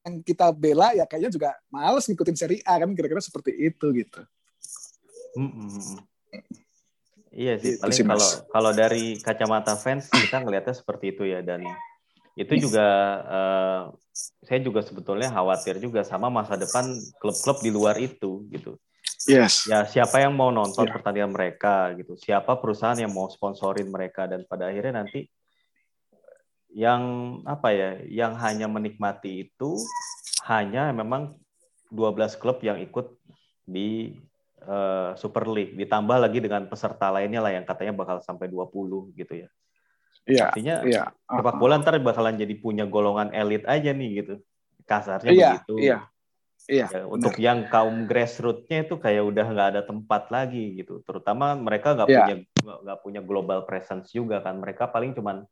[0.00, 4.20] yang kita bela ya kayaknya juga males ngikutin seri A kan kira-kira seperti itu gitu.
[5.36, 6.00] Mm-hmm.
[7.30, 11.62] Iya sih, itu paling kalau kalau dari kacamata fans kita ngelihatnya seperti itu ya dan
[12.34, 12.86] itu juga
[13.28, 13.80] uh,
[14.42, 16.90] saya juga sebetulnya khawatir juga sama masa depan
[17.22, 18.80] klub-klub di luar itu gitu.
[19.28, 19.68] Yes.
[19.68, 20.94] Ya siapa yang mau nonton yeah.
[20.96, 25.28] pertandingan mereka gitu, siapa perusahaan yang mau sponsorin mereka dan pada akhirnya nanti
[26.70, 27.02] yang
[27.44, 29.76] apa ya, yang hanya menikmati itu
[30.46, 31.36] hanya memang
[31.90, 33.18] 12 klub yang ikut
[33.66, 34.14] di
[34.64, 39.34] uh, Super League ditambah lagi dengan peserta lainnya lah yang katanya bakal sampai 20 gitu
[39.46, 39.48] ya.
[40.28, 40.44] Iya.
[40.52, 41.04] Artinya iya.
[41.26, 44.34] sepak bola ntar bakalan jadi punya golongan elit aja nih gitu.
[44.86, 45.74] Kasarnya iya, begitu.
[45.80, 45.98] Iya.
[46.68, 46.86] Iya.
[46.92, 51.00] Ya, untuk yang kaum grassrootsnya itu kayak udah nggak ada tempat lagi gitu.
[51.06, 52.20] Terutama mereka nggak iya.
[52.20, 54.60] punya nggak punya global presence juga kan.
[54.60, 55.46] Mereka paling cuman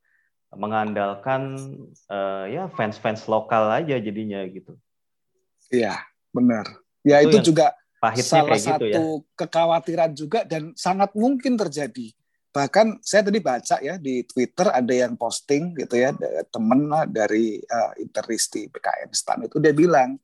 [0.53, 1.57] mengandalkan
[2.09, 4.77] uh, ya fans-fans lokal aja jadinya gitu.
[5.68, 5.97] Iya,
[6.33, 6.64] benar.
[7.05, 7.77] Ya itu, itu juga
[8.21, 9.01] salah gitu satu ya.
[9.37, 12.14] kekhawatiran juga dan sangat mungkin terjadi.
[12.49, 16.16] Bahkan saya tadi baca ya di Twitter ada yang posting gitu ya
[16.49, 20.16] temen dari uh, Interisti BKN Stan itu dia bilang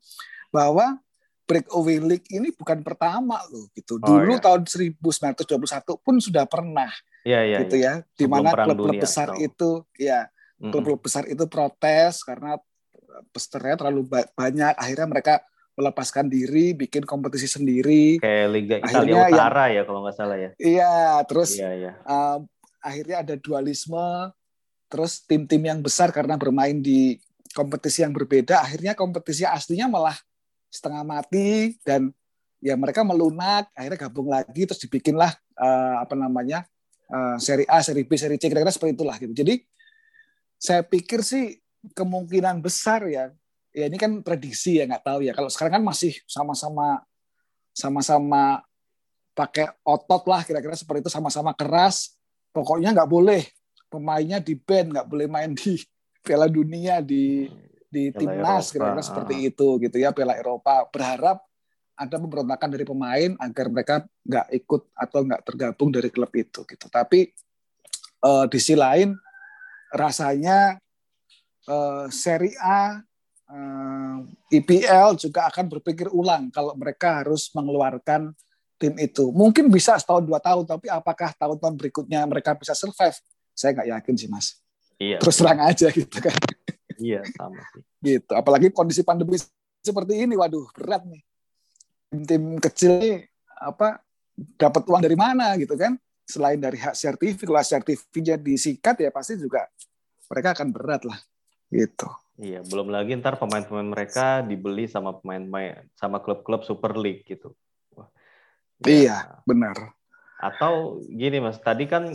[0.54, 1.02] bahwa
[1.44, 3.98] breakaway league ini bukan pertama loh gitu.
[3.98, 4.42] Oh, Dulu iya.
[4.42, 4.62] tahun
[4.94, 8.04] 1921 pun sudah pernah Iya, iya, gitu iya.
[8.04, 8.14] ya.
[8.14, 9.40] Di mana klub-klub besar so.
[9.40, 10.28] itu ya
[10.60, 12.60] klub-klub besar itu protes karena
[13.32, 14.74] pesertanya terlalu banyak.
[14.76, 15.34] Akhirnya mereka
[15.74, 18.22] melepaskan diri, bikin kompetisi sendiri.
[18.22, 20.50] Kayak Liga Italia Utara yang, ya kalau nggak salah ya.
[20.60, 20.94] Iya,
[21.26, 21.92] terus iya, iya.
[22.06, 22.38] Uh,
[22.78, 24.30] akhirnya ada dualisme.
[24.86, 27.18] Terus tim-tim yang besar karena bermain di
[27.50, 30.14] kompetisi yang berbeda, akhirnya kompetisi aslinya malah
[30.74, 32.10] setengah mati dan
[32.58, 33.70] ya mereka melunak.
[33.78, 36.66] Akhirnya gabung lagi, terus dibikinlah uh, apa namanya
[37.14, 39.30] uh, seri A, seri B, seri C kira-kira seperti itulah gitu.
[39.30, 39.62] Jadi
[40.58, 41.62] saya pikir sih
[41.94, 43.30] kemungkinan besar ya
[43.74, 47.02] ya ini kan prediksi ya nggak tahu ya kalau sekarang kan masih sama-sama
[47.74, 48.62] sama-sama
[49.34, 52.14] pakai otot lah kira-kira seperti itu sama-sama keras
[52.54, 53.42] pokoknya nggak boleh
[53.90, 55.82] pemainnya di band nggak boleh main di
[56.22, 57.50] Piala Dunia di
[57.94, 59.48] di timnas kira-kira seperti ah.
[59.54, 61.38] itu gitu ya Piala Eropa berharap
[61.94, 63.94] ada pemberontakan dari pemain agar mereka
[64.26, 67.30] nggak ikut atau nggak tergabung dari klub itu gitu tapi
[68.26, 69.14] uh, di sisi lain
[69.94, 70.74] rasanya
[71.70, 72.98] uh, Serie A
[73.54, 74.18] uh,
[74.50, 78.34] eh, IPL juga akan berpikir ulang kalau mereka harus mengeluarkan
[78.78, 79.30] tim itu.
[79.30, 83.16] Mungkin bisa setahun dua tahun, tapi apakah tahun-tahun berikutnya mereka bisa survive?
[83.54, 84.58] Saya nggak yakin sih, Mas.
[84.98, 85.18] Iya.
[85.22, 86.34] Terus terang aja gitu kan.
[86.98, 87.82] Iya, sama sih.
[88.02, 88.32] Gitu.
[88.32, 89.36] Apalagi kondisi pandemi
[89.84, 91.22] seperti ini, waduh berat nih.
[92.14, 93.12] Tim kecil ini
[93.58, 93.98] apa
[94.58, 95.98] dapat uang dari mana gitu kan?
[96.24, 99.68] Selain dari hak sertifik, lah sertifiknya disikat ya pasti juga
[100.30, 101.18] mereka akan berat lah
[101.68, 102.08] gitu.
[102.34, 107.54] Iya, belum lagi ntar pemain-pemain mereka dibeli sama pemain-pemain sama klub-klub Super League gitu.
[107.94, 108.04] Ya.
[108.82, 109.94] Iya, benar.
[110.42, 112.10] Atau gini Mas, tadi kan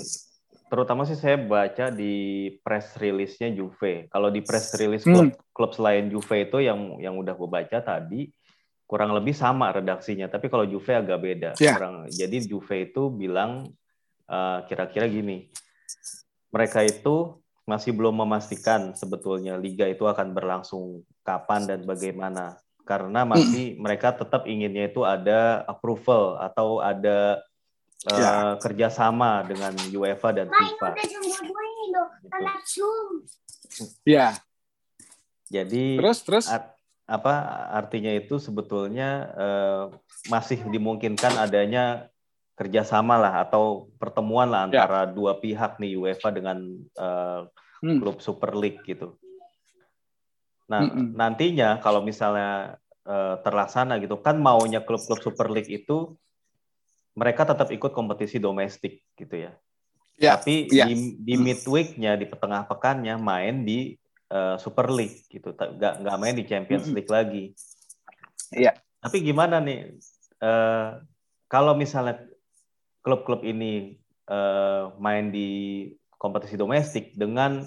[0.70, 4.08] terutama sih saya baca di press release-nya Juve.
[4.08, 5.14] Kalau di press release hmm.
[5.14, 8.30] klub, klub selain Juve itu yang yang udah gue baca tadi
[8.90, 11.52] kurang lebih sama redaksinya, tapi kalau Juve agak beda.
[11.62, 11.78] Yeah.
[11.78, 13.70] Kurang, jadi Juve itu bilang
[14.26, 15.50] eh, kira-kira gini,
[16.50, 17.38] mereka itu
[17.70, 23.86] masih belum memastikan sebetulnya liga itu akan berlangsung kapan dan bagaimana karena masih hmm.
[23.86, 27.38] mereka tetap inginnya itu ada approval atau ada
[28.08, 28.32] uh, ya.
[28.62, 30.88] kerjasama dengan UEFA dan FIFA.
[30.96, 32.88] Gitu.
[34.08, 34.38] Ya.
[35.50, 36.78] Jadi terus terus art,
[37.10, 37.34] apa
[37.74, 39.84] artinya itu sebetulnya uh,
[40.30, 42.06] masih dimungkinkan adanya
[42.54, 44.86] kerjasama lah atau pertemuan lah ya.
[44.86, 45.12] antara ya.
[45.16, 46.62] dua pihak nih UEFA dengan
[47.02, 47.50] uh,
[47.82, 47.98] hmm.
[47.98, 49.18] klub Super League gitu.
[50.70, 51.08] Nah, mm -mm.
[51.18, 52.78] nantinya kalau misalnya
[53.10, 56.14] uh, terlaksana gitu, kan maunya klub-klub Super League itu
[57.18, 59.52] mereka tetap ikut kompetisi domestik gitu ya.
[60.20, 60.88] Yeah, Tapi yeah.
[60.88, 63.96] di, di midweeknya di petengah pekannya main di
[64.36, 66.98] uh, Super League gitu, nggak nggak main di Champions mm -hmm.
[67.00, 67.44] League lagi.
[68.52, 68.64] Iya.
[68.72, 68.76] Yeah.
[69.00, 69.96] Tapi gimana nih
[70.44, 71.00] uh,
[71.48, 72.20] kalau misalnya
[73.00, 73.96] klub-klub ini
[74.28, 75.88] uh, main di
[76.20, 77.64] kompetisi domestik dengan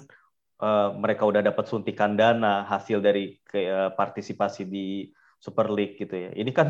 [0.61, 5.09] uh, mereka udah dapat suntikan dana hasil dari ke, uh, partisipasi di
[5.41, 6.31] Super League gitu ya.
[6.37, 6.69] Ini kan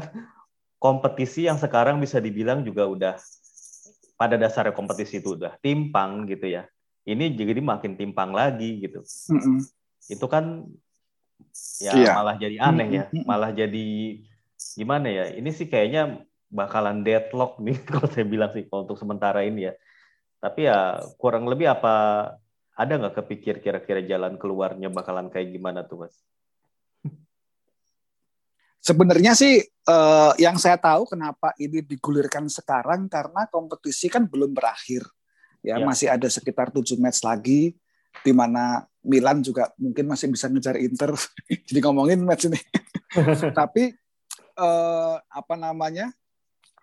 [0.84, 3.16] kompetisi yang sekarang bisa dibilang juga udah
[4.20, 6.68] pada dasarnya kompetisi itu udah timpang gitu ya.
[7.08, 9.00] Ini jadi makin timpang lagi gitu.
[9.32, 9.58] Mm -mm.
[10.12, 10.68] Itu kan
[11.80, 12.16] ya yeah.
[12.20, 14.20] malah jadi aneh ya, malah jadi
[14.76, 15.26] gimana ya?
[15.32, 16.20] Ini sih kayaknya
[16.52, 19.74] bakalan deadlock nih kalau saya bilang sih untuk sementara ini ya.
[20.44, 21.96] Tapi ya kurang lebih apa
[22.76, 26.20] ada nggak kepikir kira-kira jalan keluarnya bakalan kayak gimana tuh mas?
[28.84, 35.08] Sebenarnya sih uh, yang saya tahu kenapa ini digulirkan sekarang karena kompetisi kan belum berakhir.
[35.64, 35.88] Ya, ya.
[35.88, 37.72] masih ada sekitar tujuh match lagi
[38.28, 41.16] di mana Milan juga mungkin masih bisa ngejar Inter.
[41.72, 42.60] Jadi ngomongin match ini.
[43.60, 43.96] Tapi
[44.60, 46.12] uh, apa namanya?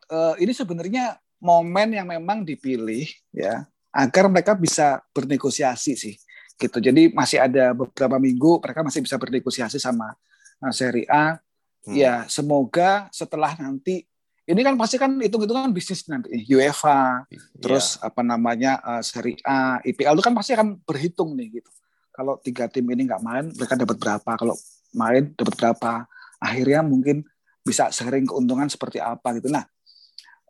[0.09, 6.15] Uh, ini sebenarnya momen yang memang dipilih ya agar mereka bisa bernegosiasi sih
[6.57, 6.81] gitu.
[6.81, 10.17] Jadi masih ada beberapa minggu mereka masih bisa bernegosiasi sama
[10.65, 11.37] uh, Serie A.
[11.81, 11.97] Hmm.
[11.97, 14.05] Ya semoga setelah nanti
[14.51, 17.45] ini kan pasti kan hitung-hitungan bisnis nanti UEFA yeah.
[17.63, 21.71] terus apa namanya uh, Serie A, IPL itu kan pasti akan berhitung nih gitu.
[22.11, 24.31] Kalau tiga tim ini nggak main mereka dapat berapa?
[24.35, 24.55] Kalau
[24.93, 26.05] main dapat berapa?
[26.43, 27.23] Akhirnya mungkin
[27.63, 29.53] bisa sharing keuntungan seperti apa gitu.
[29.53, 29.65] Nah,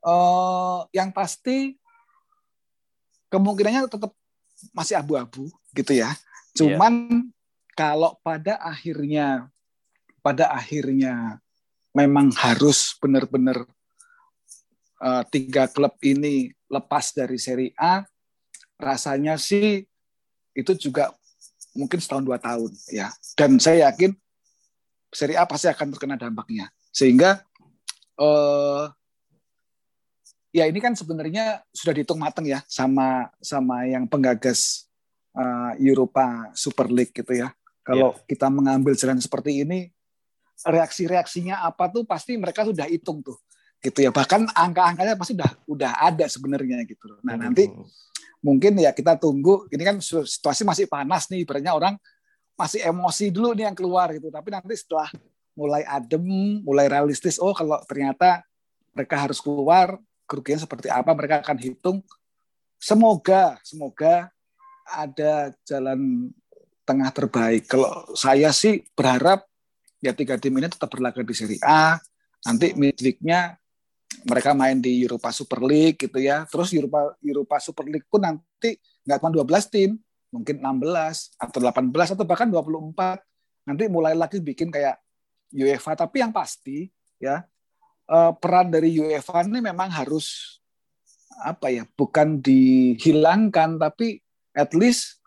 [0.07, 1.77] uh, yang pasti
[3.29, 4.17] kemungkinannya tetap
[4.73, 6.11] masih abu-abu gitu ya.
[6.57, 7.23] Cuman yeah.
[7.77, 9.53] kalau pada akhirnya
[10.21, 11.41] pada akhirnya
[11.97, 13.67] memang harus benar-benar
[15.03, 18.07] uh, tiga klub ini lepas dari Serie A,
[18.79, 19.83] rasanya sih
[20.55, 21.11] itu juga
[21.75, 23.11] mungkin setahun dua tahun ya.
[23.35, 24.15] Dan saya yakin
[25.11, 26.71] Serie A pasti akan terkena dampaknya.
[26.95, 27.43] Sehingga
[28.21, 28.87] uh,
[30.55, 34.87] ya ini kan sebenarnya sudah dihitung matang ya sama sama yang penggagas
[35.35, 37.51] uh, Europa Super League gitu ya.
[37.83, 38.23] Kalau yeah.
[38.31, 39.91] kita mengambil jalan seperti ini,
[40.65, 43.37] reaksi-reaksinya apa tuh pasti mereka sudah hitung tuh,
[43.81, 44.11] gitu ya.
[44.13, 47.17] Bahkan angka-angkanya pasti udah udah ada sebenarnya gitu.
[47.25, 47.43] Nah hmm.
[47.43, 47.65] nanti
[48.45, 49.69] mungkin ya kita tunggu.
[49.73, 51.95] Ini kan situasi masih panas nih, ibaratnya orang
[52.57, 54.29] masih emosi dulu nih yang keluar gitu.
[54.29, 55.09] Tapi nanti setelah
[55.57, 58.45] mulai adem, mulai realistis, oh kalau ternyata
[58.93, 59.97] mereka harus keluar,
[60.29, 61.99] kerugian seperti apa mereka akan hitung.
[62.81, 64.33] Semoga, semoga
[64.89, 66.33] ada jalan
[66.89, 67.69] tengah terbaik.
[67.69, 69.50] Kalau saya sih berharap
[70.01, 72.01] ya tiga tim ini tetap berlaga di Serie A.
[72.49, 73.57] Nanti midweeknya
[74.27, 76.49] mereka main di Europa Super League gitu ya.
[76.49, 79.91] Terus Europa Europa Super League pun nanti nggak cuma 12 tim,
[80.33, 83.69] mungkin 16 atau 18 atau bahkan 24.
[83.69, 84.97] Nanti mulai lagi bikin kayak
[85.53, 85.95] UEFA.
[85.95, 86.89] Tapi yang pasti
[87.21, 87.45] ya
[88.09, 90.59] eh, peran dari UEFA ini memang harus
[91.41, 94.21] apa ya bukan dihilangkan tapi
[94.53, 95.25] at least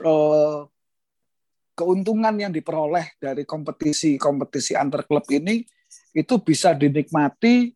[0.00, 0.64] uh,
[1.82, 5.66] keuntungan yang diperoleh dari kompetisi-kompetisi antar klub ini
[6.14, 7.74] itu bisa dinikmati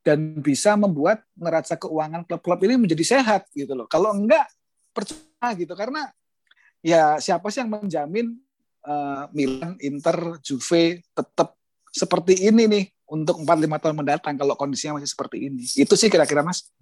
[0.00, 3.84] dan bisa membuat neraca keuangan klub-klub ini menjadi sehat gitu loh.
[3.84, 4.48] Kalau enggak
[4.96, 6.08] percuma gitu karena
[6.80, 8.32] ya siapa sih yang menjamin
[8.88, 11.60] uh, Milan, Inter, Juve tetap
[11.92, 15.60] seperti ini nih untuk 4 5 tahun mendatang kalau kondisinya masih seperti ini.
[15.76, 16.72] Itu sih kira-kira Mas.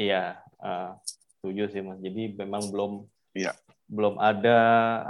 [0.00, 2.00] Iya, uh, setuju sih Mas.
[2.00, 3.54] Jadi memang belum Iya
[3.90, 4.58] belum ada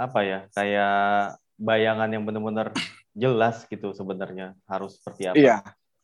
[0.01, 2.73] apa ya kayak bayangan yang benar-benar
[3.13, 5.37] jelas gitu sebenarnya harus seperti apa.
[5.37, 5.57] Iya.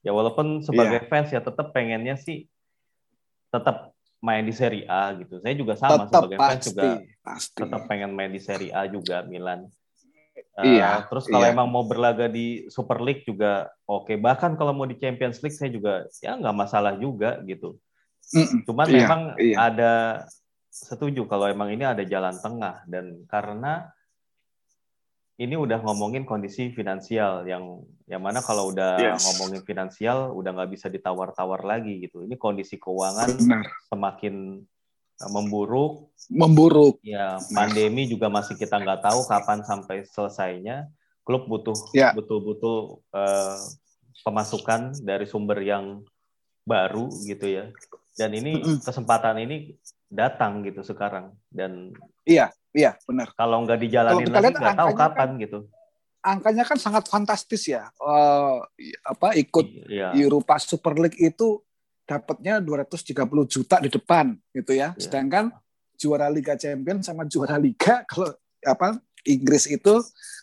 [0.06, 1.10] Ya walaupun sebagai iya.
[1.10, 2.46] fans ya tetap pengennya sih
[3.50, 5.42] tetap main di Serie A gitu.
[5.42, 6.90] Saya juga sama tetap sebagai pasti, fans juga
[7.26, 7.60] pasti.
[7.66, 9.66] tetap pengen main di Serie A juga Milan.
[10.62, 11.02] Iya.
[11.02, 11.54] Uh, terus kalau iya.
[11.54, 14.14] emang mau berlaga di Super League juga oke.
[14.14, 14.16] Okay.
[14.22, 17.82] Bahkan kalau mau di Champions League saya juga ya nggak masalah juga gitu.
[18.34, 18.60] Mm -mm.
[18.68, 19.56] Cuman iya, memang iya.
[19.58, 19.92] ada
[20.86, 23.90] setuju kalau emang ini ada jalan tengah dan karena
[25.38, 29.22] ini udah ngomongin kondisi finansial yang yang mana kalau udah yes.
[29.22, 32.26] ngomongin finansial udah nggak bisa ditawar-tawar lagi gitu.
[32.26, 33.66] Ini kondisi keuangan Benar.
[33.86, 34.66] semakin
[35.22, 36.10] eh, memburuk.
[36.34, 36.98] Memburuk.
[37.06, 40.90] Ya, pandemi juga masih kita nggak tahu kapan sampai selesainya.
[41.22, 42.16] Klub butuh ya.
[42.18, 43.60] betul-betul uh,
[44.26, 46.02] pemasukan dari sumber yang
[46.66, 47.70] baru gitu ya.
[48.18, 51.36] Dan ini kesempatan ini datang gitu sekarang.
[51.52, 51.92] Dan
[52.24, 53.32] iya iya benar.
[53.36, 55.60] kalau nggak dijalanin lagi nggak tahu kapan kan, gitu.
[56.24, 57.88] angkanya kan sangat fantastis ya.
[58.00, 58.60] Uh,
[59.04, 60.12] apa ikut iya.
[60.16, 61.64] Eropa Super League itu
[62.08, 63.12] dapatnya 230
[63.52, 64.96] juta di depan gitu ya.
[64.96, 65.00] Iya.
[65.00, 65.52] sedangkan
[65.98, 68.32] juara Liga Champions sama juara Liga kalau
[68.64, 69.94] apa Inggris itu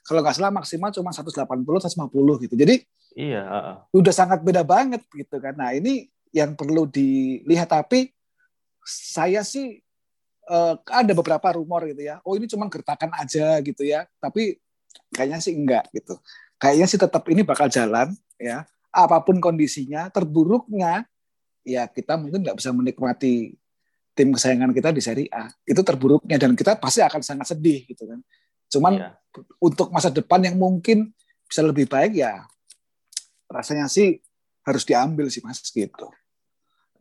[0.05, 2.55] kalau nggak salah maksimal cuma 180 150 gitu.
[2.55, 2.77] Jadi
[3.16, 5.57] iya uh, udah sangat beda banget gitu kan.
[5.57, 7.70] Nah ini yang perlu dilihat.
[7.70, 8.11] Tapi
[8.87, 9.81] saya sih
[10.49, 12.20] uh, ada beberapa rumor gitu ya.
[12.23, 14.05] Oh ini cuma gertakan aja gitu ya.
[14.20, 14.61] Tapi
[15.11, 16.20] kayaknya sih enggak gitu.
[16.61, 18.68] Kayaknya sih tetap ini bakal jalan ya.
[18.94, 21.03] Apa pun kondisinya, terburuknya
[21.66, 23.59] ya kita mungkin nggak bisa menikmati
[24.14, 25.51] tim kesayangan kita di Serie A.
[25.66, 28.23] Itu terburuknya dan kita pasti akan sangat sedih gitu kan.
[28.70, 29.11] Cuman iya.
[29.59, 31.11] untuk masa depan yang mungkin
[31.51, 32.47] bisa lebih baik ya
[33.51, 34.18] rasanya sih
[34.64, 36.09] harus diambil sih Mas gitu.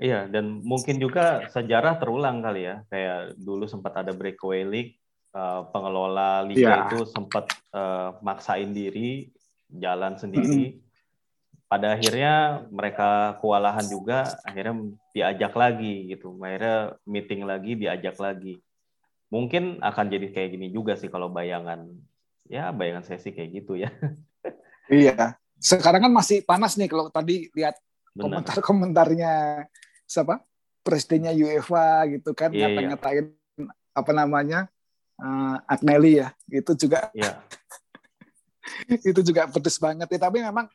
[0.02, 2.82] Iya, dan mungkin juga sejarah terulang kali ya.
[2.90, 4.94] Kayak dulu sempat ada breakaway league,
[5.38, 6.80] uh, pengelola liga yeah.
[6.90, 9.30] itu sempat uh, maksain diri
[9.70, 10.64] jalan sendiri.
[10.66, 10.82] Mm -hmm.
[11.70, 16.38] Pada akhirnya mereka kewalahan juga, akhirnya diajak lagi gitu.
[16.42, 18.62] Akhirnya meeting lagi, diajak lagi.
[19.34, 21.90] Mungkin akan jadi kayak gini juga sih kalau bayangan,
[22.46, 23.90] ya bayangan saya sih kayak gitu ya.
[24.94, 27.80] iya, sekarang kan masih panas nih kalau tadi lihat
[28.14, 29.66] komentar-komentarnya
[30.14, 30.46] siapa?
[30.86, 33.74] Presidennya UEFA gitu kan yeah, ngata ngatain yeah.
[33.98, 34.60] apa namanya
[35.18, 36.30] uh, Agnelli ya.
[36.46, 37.42] Itu juga yeah.
[39.02, 40.20] itu juga pedes banget ya.
[40.30, 40.70] Tapi memang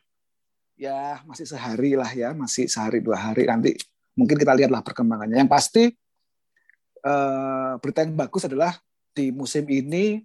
[0.75, 3.47] ya masih sehari lah ya masih sehari dua hari.
[3.47, 3.79] Nanti
[4.19, 5.39] mungkin kita lihatlah perkembangannya.
[5.39, 5.83] Yang pasti
[7.07, 8.75] uh, berita yang bagus adalah
[9.15, 10.19] di musim ini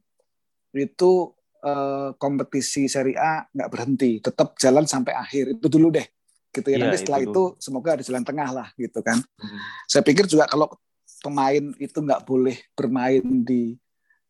[0.74, 1.30] itu
[1.62, 4.18] uh, kompetisi Serie A nggak berhenti.
[4.18, 5.60] Tetap jalan sampai akhir.
[5.60, 6.06] Itu dulu deh
[6.54, 6.78] gitu ya.
[6.78, 9.18] ya Nanti setelah itu, itu semoga ada jalan tengah lah gitu kan.
[9.18, 9.58] Hmm.
[9.90, 10.70] Saya pikir juga kalau
[11.18, 13.74] pemain itu nggak boleh bermain di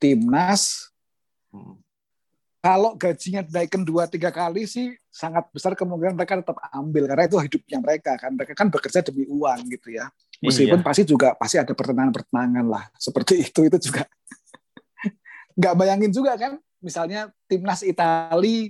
[0.01, 0.89] timnas,
[1.53, 1.77] hmm.
[2.64, 7.37] kalau gajinya dinaikkan dua tiga kali sih sangat besar kemungkinan mereka tetap ambil karena itu
[7.39, 10.09] hidupnya mereka kan mereka kan bekerja demi uang gitu ya.
[10.43, 10.85] Meskipun iya.
[10.85, 14.05] pasti juga pasti ada pertentangan-pertentangan lah seperti itu itu juga
[15.59, 18.68] nggak bayangin juga kan misalnya timnas Italia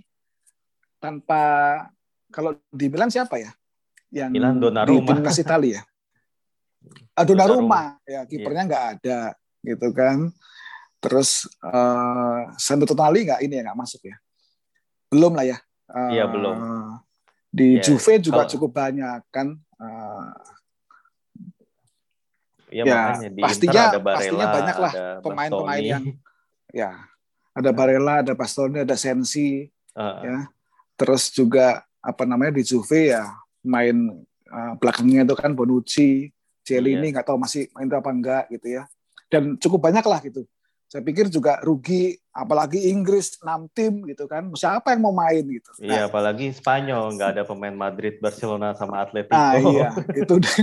[1.02, 1.42] tanpa
[2.34, 3.54] kalau di Milan siapa ya?
[4.10, 4.98] Yang Milan Donnarumma.
[4.98, 5.80] Di timnas Italia.
[7.16, 7.96] Ah, Donnarumma.
[8.04, 8.68] Ya, kipernya iya.
[8.68, 9.18] nggak ada
[9.64, 10.28] gitu kan.
[11.00, 14.16] Terus uh, Sandro Tonali nggak ini ya nggak masuk ya?
[15.08, 15.56] Belum lah ya.
[15.88, 16.56] Uh, iya belum.
[17.48, 18.52] Di ya, Juve juga kalau...
[18.52, 19.56] cukup banyak kan.
[19.80, 20.28] Uh,
[22.68, 26.04] ya, ya di pastinya ada Barella, pastinya banyak lah pemain-pemain yang
[26.74, 26.90] ya
[27.54, 30.38] ada Barella, ada Pastoni, ada Sensi, uh, ya.
[30.98, 33.24] Terus juga apa namanya di Juve ya
[33.64, 34.12] main
[34.52, 36.28] uh, belakangnya itu kan Bonucci,
[36.60, 37.12] Celini iya.
[37.16, 38.84] nggak tahu masih main apa enggak gitu ya.
[39.32, 40.44] Dan cukup banyak lah gitu.
[40.84, 45.70] saya pikir juga rugi apalagi Inggris 6 tim gitu kan siapa yang mau main gitu
[45.82, 50.54] iya nah, apalagi Spanyol nggak ada pemain Madrid Barcelona sama Atletico ah, iya itu udah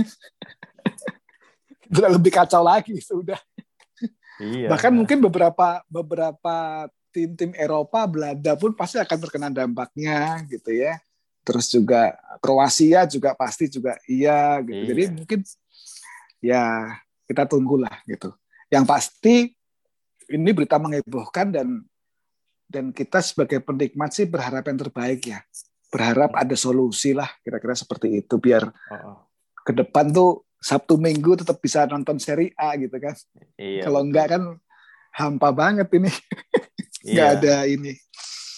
[1.96, 3.40] udah lebih kacau lagi sudah
[4.40, 4.68] iya.
[4.72, 10.96] bahkan mungkin beberapa beberapa tim-tim Eropa Belanda pun pasti akan terkena dampaknya gitu ya
[11.42, 14.88] terus juga Kroasia juga pasti juga iya gitu iya.
[14.90, 15.40] jadi mungkin
[16.42, 16.62] ya
[17.26, 18.34] kita tunggulah gitu
[18.72, 19.52] yang pasti
[20.32, 21.68] ini berita menghebohkan dan
[22.72, 25.44] dan kita sebagai penikmat sih berharap yang terbaik ya.
[25.92, 28.64] Berharap ada solusi lah kira-kira seperti itu biar
[29.60, 33.12] ke depan tuh Sabtu Minggu tetap bisa nonton seri A gitu kan.
[33.60, 33.84] Iya.
[33.84, 34.42] Kalau enggak kan
[35.12, 36.08] hampa banget ini.
[37.02, 37.36] Enggak iya.
[37.36, 37.92] ada ini.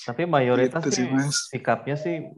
[0.04, 1.48] Tapi mayoritas gitu sih, mas.
[1.48, 2.28] sikapnya sih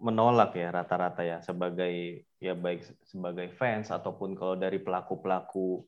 [0.00, 5.84] menolak ya rata-rata ya sebagai ya baik sebagai fans ataupun kalau dari pelaku-pelaku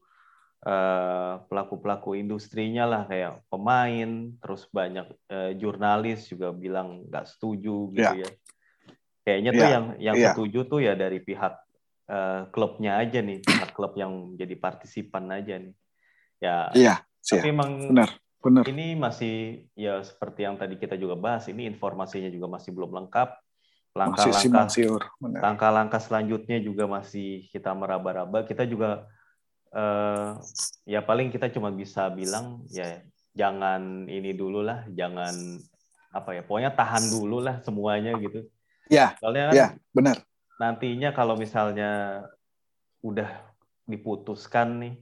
[0.62, 7.98] Eh, pelaku-pelaku industrinya lah kayak pemain, terus banyak uh, jurnalis juga bilang nggak setuju gitu
[7.98, 8.14] yeah.
[8.22, 8.30] ya.
[9.26, 9.74] Kayaknya tuh yeah.
[9.74, 10.30] yang yang yeah.
[10.30, 11.58] setuju tuh ya dari pihak
[12.06, 15.74] uh, klubnya aja nih, pihak klub yang jadi partisipan aja nih.
[16.38, 16.70] Ya.
[16.78, 16.94] Iya.
[17.26, 17.54] Tapi yeah.
[17.58, 18.62] emang benar, benar.
[18.62, 23.34] Ini masih ya seperti yang tadi kita juga bahas, ini informasinya juga masih belum lengkap.
[23.92, 24.72] Langkah-langkah
[25.20, 28.48] langkah-langkah selanjutnya juga masih kita meraba-raba.
[28.48, 29.04] Kita juga
[29.76, 30.40] uh,
[30.88, 33.04] ya paling kita cuma bisa bilang ya
[33.36, 35.32] jangan ini dulu lah, jangan
[36.12, 38.44] apa ya, pokoknya tahan dulu lah semuanya gitu.
[38.92, 39.16] Ya.
[39.20, 40.16] Soalnya kan ya, benar.
[40.60, 42.22] Nantinya kalau misalnya
[43.00, 43.28] udah
[43.88, 44.94] diputuskan nih,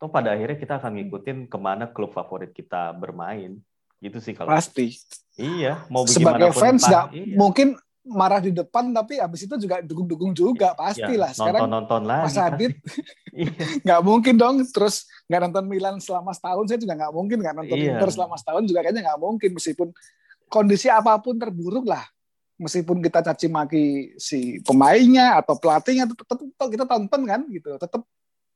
[0.00, 3.60] toh pada akhirnya kita akan ngikutin ke mana klub favorit kita bermain.
[4.00, 4.52] Gitu sih kalau.
[4.52, 4.96] Pasti.
[5.36, 7.36] Iya, mau Sebagai fans nggak iya.
[7.40, 11.74] mungkin marah di depan tapi habis itu juga dukung-dukung juga iya, pastilah ya, sekarang nonton,
[11.78, 12.72] nonton lagi Mas Adit
[13.30, 13.52] iya.
[13.86, 17.78] nggak mungkin dong terus nggak nonton Milan selama setahun saya juga nggak mungkin nggak nonton
[17.78, 17.94] iya.
[17.94, 19.88] Inter selama setahun juga kayaknya nggak mungkin meskipun
[20.50, 22.02] kondisi apa pun terburuk lah
[22.58, 23.84] meskipun kita caci maki
[24.18, 28.02] si pemainnya atau pelatihnya tetap, tetap kita tonton kan gitu tetap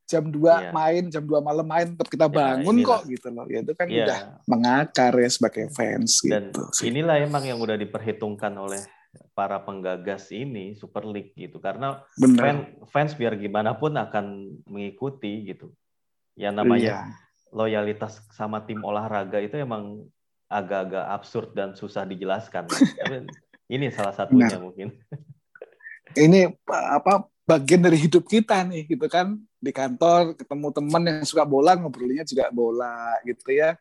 [0.07, 0.71] jam 2 iya.
[0.71, 3.73] main jam 2 malam main tetap kita ya, bangun ya, kok gitu loh ya itu
[3.75, 4.05] kan iya.
[4.07, 8.79] udah mengakar ya sebagai fans Dan gitu inilah emang yang udah diperhitungkan oleh
[9.37, 15.73] para penggagas ini Super League gitu karena fan, fans biar gimana pun akan mengikuti gitu.
[16.37, 17.01] Yang namanya iya.
[17.49, 20.05] loyalitas sama tim olahraga itu emang
[20.47, 22.67] agak-agak absurd dan susah dijelaskan.
[23.73, 24.63] Ini salah satunya Benar.
[24.63, 24.87] mungkin.
[26.15, 31.47] Ini apa bagian dari hidup kita nih gitu kan di kantor ketemu teman yang suka
[31.47, 33.79] bola ngobrolnya juga bola gitu ya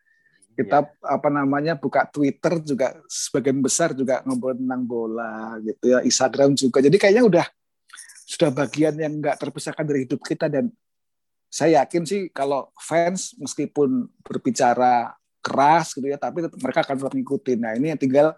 [0.56, 0.90] kita ya.
[1.04, 6.80] apa namanya buka Twitter juga sebagian besar juga ngobrol tentang bola gitu ya Instagram juga.
[6.80, 7.46] Jadi kayaknya udah
[8.26, 10.72] sudah bagian yang nggak terpisahkan dari hidup kita dan
[11.52, 17.12] saya yakin sih kalau fans meskipun berbicara keras gitu ya tapi tetap, mereka akan tetap
[17.12, 17.58] ngikutin.
[17.60, 18.34] Nah ini yang tinggal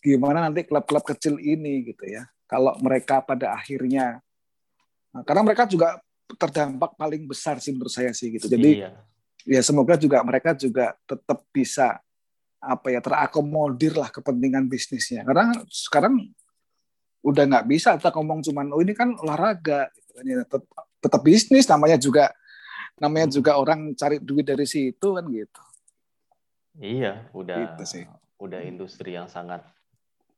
[0.00, 4.24] gimana nanti klub-klub kecil ini gitu ya kalau mereka pada akhirnya
[5.12, 6.00] nah, karena mereka juga
[6.32, 8.48] terdampak paling besar sih menurut saya sih gitu.
[8.48, 9.04] Jadi iya
[9.46, 12.00] ya semoga juga mereka juga tetap bisa
[12.58, 16.34] apa ya terakomodir lah kepentingan bisnisnya karena sekarang
[17.22, 20.24] udah nggak bisa kita ngomong cuman oh ini kan olahraga gitu kan.
[20.26, 20.62] ya, tetap,
[20.98, 22.34] tetap bisnis namanya juga
[22.98, 25.62] namanya juga orang cari duit dari situ kan gitu
[26.82, 28.04] iya udah gitu sih.
[28.42, 29.62] udah industri yang sangat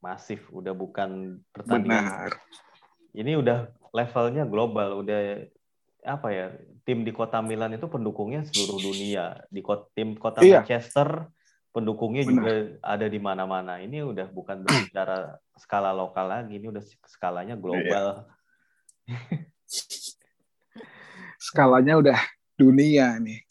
[0.00, 2.32] masif udah bukan pertandingan Benar.
[3.16, 3.58] ini udah
[3.92, 5.44] levelnya global udah
[6.00, 6.46] apa ya
[6.90, 10.66] tim di kota Milan itu pendukungnya seluruh dunia di kota, tim kota iya.
[10.66, 11.30] Manchester
[11.70, 12.34] pendukungnya Benar.
[12.34, 18.26] juga ada di mana-mana ini udah bukan berbicara skala lokal lagi ini udah skalanya global
[19.06, 19.46] iya.
[21.38, 22.18] skalanya udah
[22.58, 23.46] dunia nih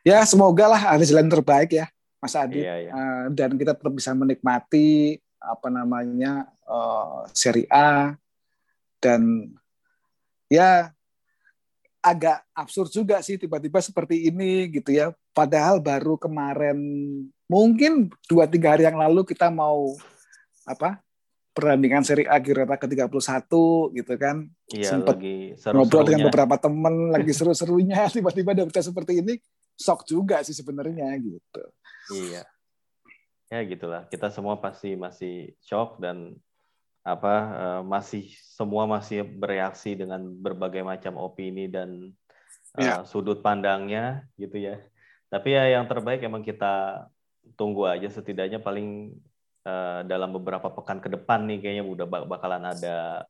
[0.00, 1.92] ya semoga lah ada jalan terbaik ya
[2.24, 2.90] Mas Adi iya, iya.
[2.96, 8.16] Uh, dan kita tetap bisa menikmati apa namanya uh, Serie A
[8.96, 9.52] dan
[10.48, 10.95] ya
[12.06, 15.10] agak absurd juga sih tiba-tiba seperti ini gitu ya.
[15.34, 16.78] Padahal baru kemarin
[17.50, 19.90] mungkin dua tiga hari yang lalu kita mau
[20.62, 21.02] apa
[21.50, 23.50] perandingan seri A Girata ke-31
[23.96, 24.46] gitu kan.
[24.70, 29.34] Iya, Sempet lagi seru ngobrol dengan beberapa temen lagi seru-serunya tiba-tiba ada berita seperti ini
[29.74, 31.64] shock juga sih sebenarnya gitu.
[32.14, 32.46] Iya.
[33.50, 34.06] Ya gitulah.
[34.06, 36.38] Kita semua pasti masih shock dan
[37.06, 42.10] apa uh, masih semua masih bereaksi dengan berbagai macam opini dan
[42.74, 42.94] uh, ya.
[43.06, 44.82] sudut pandangnya gitu ya.
[45.30, 47.06] Tapi ya yang terbaik emang kita
[47.54, 49.14] tunggu aja setidaknya paling
[49.62, 53.22] uh, dalam beberapa pekan ke depan nih kayaknya udah bakalan ada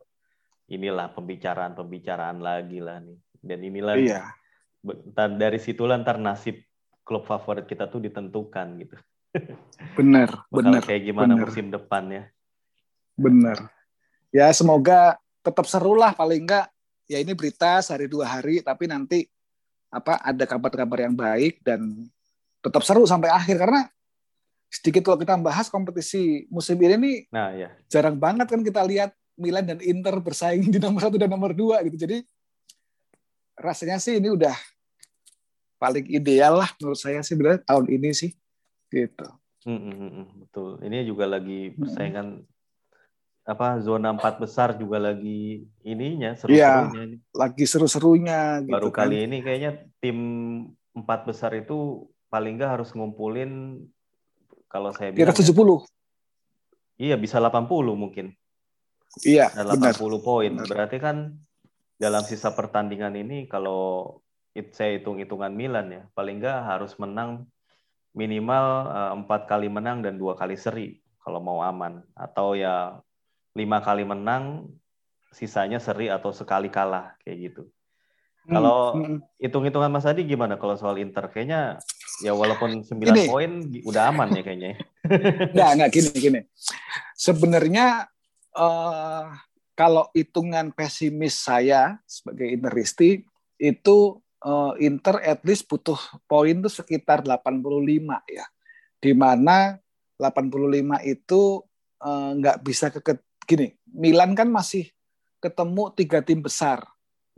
[0.73, 3.21] inilah pembicaraan-pembicaraan lagi lah nih.
[3.45, 4.25] Dan inilah iya.
[5.37, 6.65] dari situlah ntar nasib
[7.05, 8.97] klub favorit kita tuh ditentukan gitu.
[10.01, 10.81] Benar, benar.
[10.81, 11.45] Kayak gimana bener.
[11.45, 12.25] musim depan ya.
[13.17, 13.73] Benar.
[14.31, 16.69] Ya semoga tetap seru lah paling enggak
[17.07, 19.31] ya ini berita sehari dua hari tapi nanti
[19.89, 22.11] apa ada kabar-kabar yang baik dan
[22.59, 23.87] tetap seru sampai akhir karena
[24.67, 29.15] sedikit kalau kita bahas kompetisi musim ini nih nah ya jarang banget kan kita lihat
[29.39, 32.27] Milan dan Inter bersaing di nomor satu dan nomor dua gitu jadi
[33.55, 34.53] rasanya sih ini udah
[35.79, 38.35] paling ideal lah menurut saya sih benar tahun ini sih
[38.91, 39.29] gitu
[39.65, 40.27] hmm, hmm, hmm, hmm.
[40.43, 42.56] betul ini juga lagi persaingan hmm.
[43.47, 49.07] Apa zona empat besar juga lagi ininya seru-serunya ya, lagi seru-serunya baru gitu kan.
[49.07, 50.19] kali ini kayaknya tim
[50.99, 53.79] empat besar itu paling nggak harus ngumpulin
[54.67, 55.89] kalau saya bilang Kira 70.
[57.01, 58.37] Ya, iya, bisa 80 mungkin.
[59.25, 59.95] Iya, 80 benar.
[60.21, 60.53] poin.
[60.53, 60.69] Benar.
[60.69, 61.17] Berarti kan
[61.97, 64.21] dalam sisa pertandingan ini kalau
[64.77, 67.49] saya hitung-hitungan Milan ya, paling nggak harus menang
[68.17, 72.05] minimal eh, empat uh, kali menang dan dua kali seri kalau mau aman.
[72.13, 73.01] Atau ya
[73.57, 74.69] lima kali menang,
[75.33, 77.63] sisanya seri atau sekali kalah kayak gitu.
[78.47, 79.19] Hmm, kalau hmm.
[79.43, 81.27] hitung-hitungan Mas Adi gimana kalau soal Inter?
[81.33, 81.81] Kayaknya
[82.23, 83.27] ya walaupun 9 gini.
[83.27, 84.79] poin udah aman ya kayaknya.
[85.53, 86.41] Enggak, enggak gini gini.
[87.17, 88.07] Sebenarnya
[88.55, 89.25] uh,
[89.75, 93.23] kalau hitungan pesimis saya sebagai Interisti
[93.59, 97.51] itu uh, Inter at least butuh poin itu sekitar 85
[98.31, 98.47] ya.
[98.99, 99.79] Di mana
[100.19, 101.63] 85 itu
[102.03, 103.01] uh, nggak bisa ke
[103.47, 103.73] gini.
[103.87, 104.91] Milan kan masih
[105.41, 106.83] ketemu tiga tim besar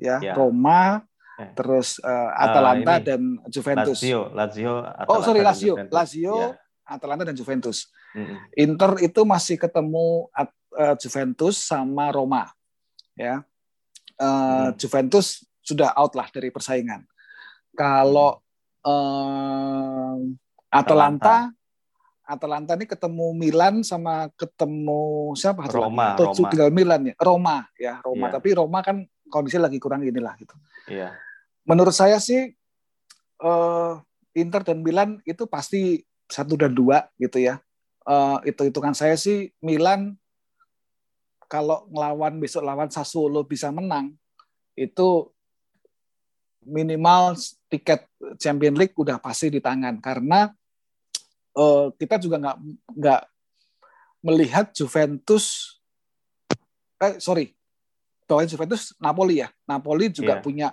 [0.00, 0.32] ya, ya.
[0.34, 1.04] Roma,
[1.38, 1.52] eh.
[1.52, 3.98] terus uh, Atalanta uh, dan Juventus.
[4.00, 4.74] Lazio, Lazio.
[4.82, 6.48] Atalanta oh sorry Lazio, Lazio, ya.
[6.88, 7.92] Atalanta dan Juventus.
[8.16, 8.36] Mm-hmm.
[8.56, 12.48] Inter itu masih ketemu uh, Juventus sama Roma,
[13.14, 13.44] ya.
[14.18, 14.80] Uh, mm.
[14.80, 17.06] Juventus sudah out lah dari persaingan.
[17.76, 18.42] Kalau
[18.82, 20.16] uh,
[20.72, 21.57] Atalanta, Atalanta
[22.28, 25.64] ini ketemu Milan sama ketemu siapa?
[25.72, 26.12] Roma.
[26.12, 26.48] Roma.
[26.52, 27.14] Tinggal Milan ya.
[27.16, 28.28] Roma ya, Roma.
[28.28, 28.32] Yeah.
[28.36, 30.52] Tapi Roma kan kondisi lagi kurang inilah gitu.
[30.92, 31.16] Iya.
[31.64, 32.52] Menurut saya sih
[33.40, 33.96] uh,
[34.36, 37.64] Inter dan Milan itu pasti satu dan dua gitu ya.
[38.04, 40.16] Uh, itu hitungan saya sih Milan
[41.48, 44.12] kalau ngelawan besok lawan Sassuolo bisa menang
[44.76, 45.32] itu
[46.64, 47.36] minimal
[47.72, 48.04] tiket
[48.36, 50.52] Champion League udah pasti di tangan karena
[51.56, 52.58] uh, kita juga nggak
[52.98, 53.22] nggak
[54.26, 55.78] melihat Juventus
[56.98, 57.54] eh sorry
[58.28, 59.48] bahwa Juventus Napoli ya.
[59.64, 60.44] Napoli juga yeah.
[60.44, 60.68] punya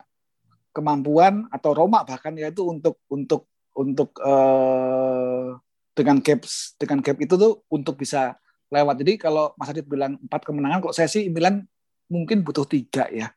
[0.75, 3.47] kemampuan atau Roma bahkan ya itu untuk untuk
[3.79, 5.55] untuk uh,
[5.95, 6.43] dengan gap
[6.75, 8.35] dengan gap itu tuh untuk bisa
[8.67, 8.99] lewat.
[8.99, 11.63] Jadi kalau Mas Adit bilang empat kemenangan, kok saya sih Milan
[12.11, 13.31] mungkin butuh tiga ya,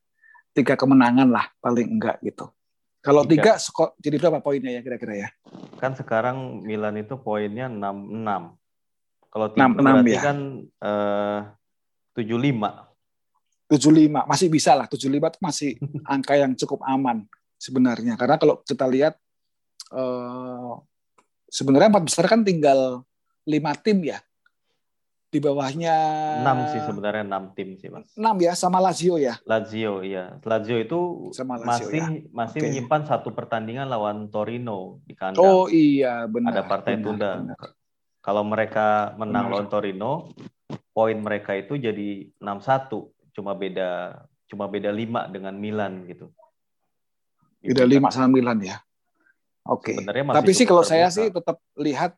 [0.50, 2.50] tiga kemenangan lah paling enggak gitu.
[2.98, 5.28] Kalau tiga, tiga jadi berapa poinnya ya kira-kira ya?
[5.78, 8.42] Kan sekarang Milan itu poinnya enam enam.
[9.30, 10.22] Kalau tiga berarti ya?
[10.22, 11.38] kan eh,
[12.18, 12.88] tujuh lima
[13.70, 15.70] 75 masih bisa lah 75 itu masih
[16.12, 17.22] angka yang cukup aman
[17.60, 19.14] sebenarnya karena kalau kita lihat
[19.92, 20.72] eh,
[21.52, 23.04] sebenarnya empat besar kan tinggal
[23.44, 24.18] lima tim ya
[25.28, 25.94] di bawahnya
[26.40, 30.80] enam sih sebenarnya enam tim sih mas enam ya sama Lazio ya Lazio iya Lazio
[30.80, 32.08] itu sama Lazio, masih ya.
[32.32, 32.66] masih okay.
[32.72, 37.58] menyimpan satu pertandingan lawan Torino di kandang oh iya benar ada partai benar, tunda benar.
[38.24, 39.52] kalau mereka menang benar.
[39.52, 40.12] lawan Torino
[40.96, 46.32] poin mereka itu jadi enam satu cuma beda cuma beda lima dengan Milan gitu.
[47.60, 48.80] Beda lima sama Milan ya.
[49.68, 49.92] Oke.
[49.94, 50.24] Okay.
[50.24, 52.16] Tapi sih kalau saya sih tetap lihat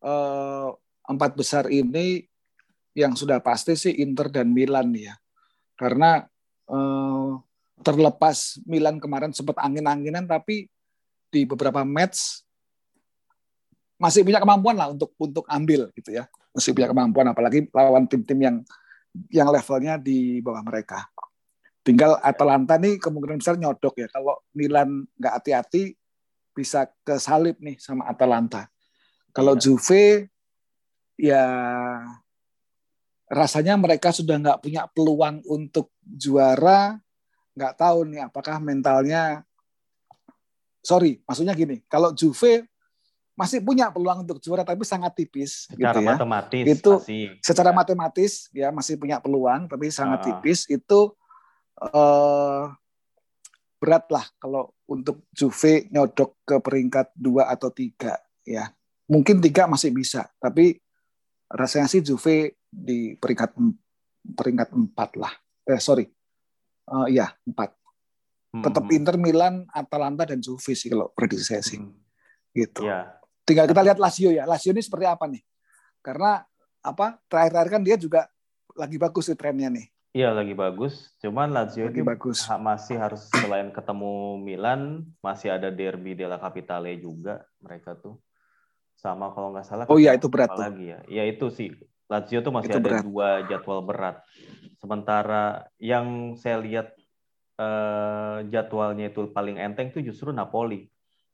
[0.00, 0.72] uh,
[1.04, 2.24] empat besar ini
[2.96, 5.12] yang sudah pasti sih Inter dan Milan ya.
[5.76, 6.24] Karena
[6.72, 7.36] uh,
[7.84, 10.72] terlepas Milan kemarin sempat angin-anginan tapi
[11.28, 12.40] di beberapa match
[14.00, 16.24] masih punya kemampuan lah untuk untuk ambil gitu ya.
[16.56, 18.56] Masih punya kemampuan apalagi lawan tim-tim yang
[19.28, 21.04] yang levelnya di bawah mereka.
[21.84, 24.08] Tinggal Atalanta nih kemungkinan besar nyodok ya.
[24.08, 25.92] Kalau Milan nggak hati-hati
[26.56, 28.72] bisa ke salib nih sama Atalanta.
[29.36, 29.60] Kalau iya.
[29.60, 30.04] Juve
[31.20, 31.44] ya
[33.26, 36.98] rasanya mereka sudah nggak punya peluang untuk juara.
[37.56, 39.46] Nggak tahu nih apakah mentalnya
[40.86, 42.70] sorry, maksudnya gini, kalau Juve
[43.36, 46.08] masih punya peluang untuk juara tapi sangat tipis secara gitu ya.
[46.16, 47.76] matematis itu masih, secara ya.
[47.76, 50.26] matematis ya masih punya peluang tapi sangat uh.
[50.32, 51.12] tipis itu
[51.84, 52.72] uh,
[53.76, 58.72] berat lah kalau untuk Juve nyodok ke peringkat dua atau tiga ya
[59.04, 60.80] mungkin tiga masih bisa tapi
[61.52, 63.56] rasanya sih Juve di peringkat
[64.36, 65.32] peringkat empat lah
[65.64, 66.04] eh sorry
[66.92, 67.72] uh, ya empat
[68.56, 68.96] tetap hmm.
[68.96, 72.06] Inter Milan Atalanta dan Juve sih kalau prediksi saya sih hmm
[72.56, 72.88] gitu.
[72.88, 73.20] Ya.
[73.44, 74.48] Tinggal kita lihat Lazio ya.
[74.48, 75.44] Lazio ini seperti apa nih?
[76.00, 76.40] Karena
[76.80, 78.20] apa terakhir-terakhir kan dia juga
[78.72, 79.86] lagi bagus sih trennya nih.
[80.16, 81.12] Iya lagi bagus.
[81.20, 82.48] Cuman Lazio lagi itu bagus.
[82.48, 88.16] masih harus selain ketemu Milan masih ada derby della Capitale juga mereka tuh.
[88.96, 89.84] Sama kalau nggak salah.
[89.92, 90.64] Oh iya itu berat tuh.
[90.64, 90.98] lagi ya.
[91.06, 91.68] Ya itu sih
[92.06, 93.02] Lazio tuh masih itu ada berat.
[93.02, 94.16] dua jadwal berat.
[94.78, 96.94] Sementara yang saya lihat
[97.58, 100.86] eh, jadwalnya itu paling enteng tuh justru Napoli.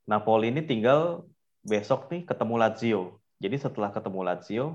[0.09, 1.29] Napoli ini tinggal
[1.63, 3.03] besok nih ketemu Lazio.
[3.43, 4.67] Jadi setelah ketemu Lazio,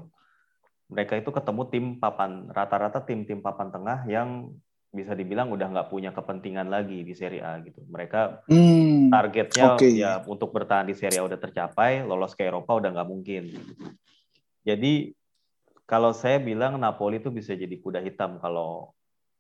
[0.88, 4.52] mereka itu ketemu tim papan rata-rata tim-tim papan tengah yang
[4.88, 7.84] bisa dibilang udah nggak punya kepentingan lagi di Serie A gitu.
[7.92, 10.00] Mereka hmm, targetnya okay.
[10.00, 13.52] ya untuk bertahan di Serie A udah tercapai, lolos ke Eropa udah nggak mungkin.
[14.64, 15.12] Jadi
[15.88, 18.92] kalau saya bilang Napoli itu bisa jadi kuda hitam kalau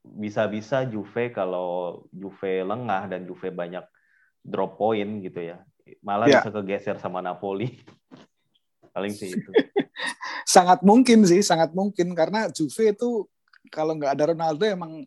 [0.01, 3.83] bisa-bisa Juve kalau Juve lengah dan Juve banyak
[4.39, 5.59] drop point gitu ya.
[5.99, 6.39] Malah yeah.
[6.39, 7.83] bisa kegeser sama Napoli.
[8.95, 9.51] Paling sih itu.
[10.47, 13.27] sangat mungkin sih, sangat mungkin karena Juve itu
[13.67, 15.03] kalau nggak ada Ronaldo emang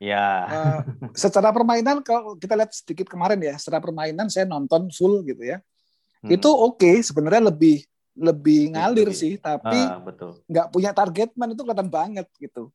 [0.00, 0.48] ya.
[0.48, 0.80] Uh,
[1.12, 5.60] secara permainan kalau kita lihat sedikit kemarin ya, secara permainan saya nonton full gitu ya.
[6.24, 6.32] Hmm.
[6.32, 7.84] Itu oke, okay, sebenarnya lebih
[8.20, 10.04] lebih ngalir lebih, sih, tapi ah,
[10.44, 12.68] nggak punya target man itu kelihatan banget gitu.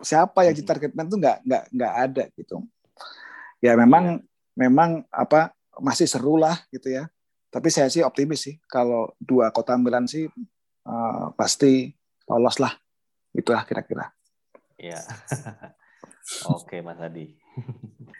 [0.00, 2.64] Siapa yang di target man itu nggak nggak nggak ada gitu.
[3.60, 4.24] Ya memang ya.
[4.56, 7.06] memang apa masih seru lah gitu ya.
[7.52, 10.24] Tapi saya sih optimis sih kalau dua kota Milan sih
[10.88, 11.92] uh, pasti
[12.24, 12.72] lolos lah.
[13.36, 14.08] Itulah kira-kira.
[14.80, 15.04] Iya.
[16.54, 17.34] Oke, Mas Adi.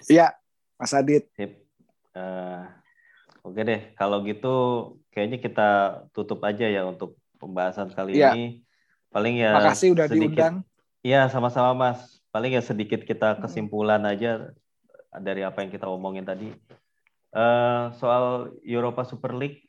[0.09, 0.33] Iya,
[0.81, 1.29] Mas Adit.
[1.37, 1.69] Sip.
[2.17, 2.65] Uh,
[3.47, 4.55] Oke deh, kalau gitu
[5.15, 5.69] kayaknya kita
[6.13, 8.35] tutup aja ya untuk pembahasan kali ya.
[8.35, 8.63] ini.
[9.09, 10.57] Paling ya Makasih udah sedikit, diundang.
[11.01, 12.21] Iya, sama-sama Mas.
[12.29, 14.53] Paling ya sedikit kita kesimpulan aja
[15.17, 16.53] dari apa yang kita omongin tadi.
[17.33, 19.69] Uh, soal Europa Super League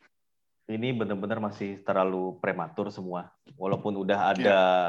[0.69, 3.33] ini benar-benar masih terlalu prematur semua.
[3.57, 4.85] Walaupun udah ada yeah.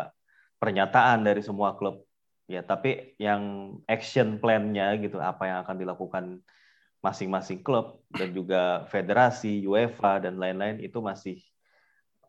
[0.60, 2.04] pernyataan dari semua klub,
[2.50, 6.24] ya tapi yang action plan-nya gitu, apa yang akan dilakukan
[7.00, 11.40] masing-masing klub dan juga federasi, UEFA dan lain-lain itu masih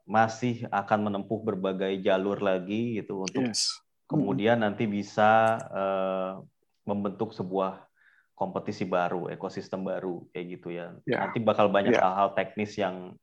[0.07, 3.79] masih akan menempuh berbagai jalur lagi gitu untuk yes.
[4.09, 6.41] kemudian nanti bisa uh,
[6.83, 7.85] membentuk sebuah
[8.33, 10.97] kompetisi baru, ekosistem baru kayak gitu ya.
[11.05, 11.29] Yeah.
[11.29, 12.01] Nanti bakal banyak ya.
[12.01, 12.37] hal-hal yeah.
[12.41, 13.13] teknis yang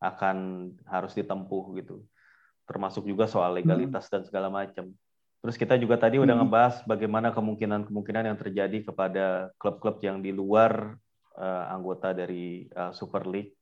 [0.00, 2.00] akan harus ditempuh gitu.
[2.64, 4.12] Termasuk juga soal legalitas hmm.
[4.16, 4.88] dan segala macam.
[5.44, 6.24] Terus kita juga tadi hmm.
[6.24, 10.96] udah ngebahas bagaimana kemungkinan-kemungkinan yang terjadi kepada klub-klub yang di luar
[11.36, 13.52] uh, anggota dari uh, Super League.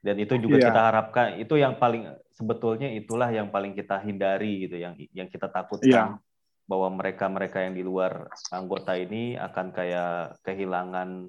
[0.00, 0.72] Dan itu juga yeah.
[0.72, 5.52] kita harapkan itu yang paling sebetulnya itulah yang paling kita hindari gitu, yang yang kita
[5.52, 6.64] takutkan yeah.
[6.64, 11.28] bahwa mereka-mereka yang di luar anggota ini akan kayak kehilangan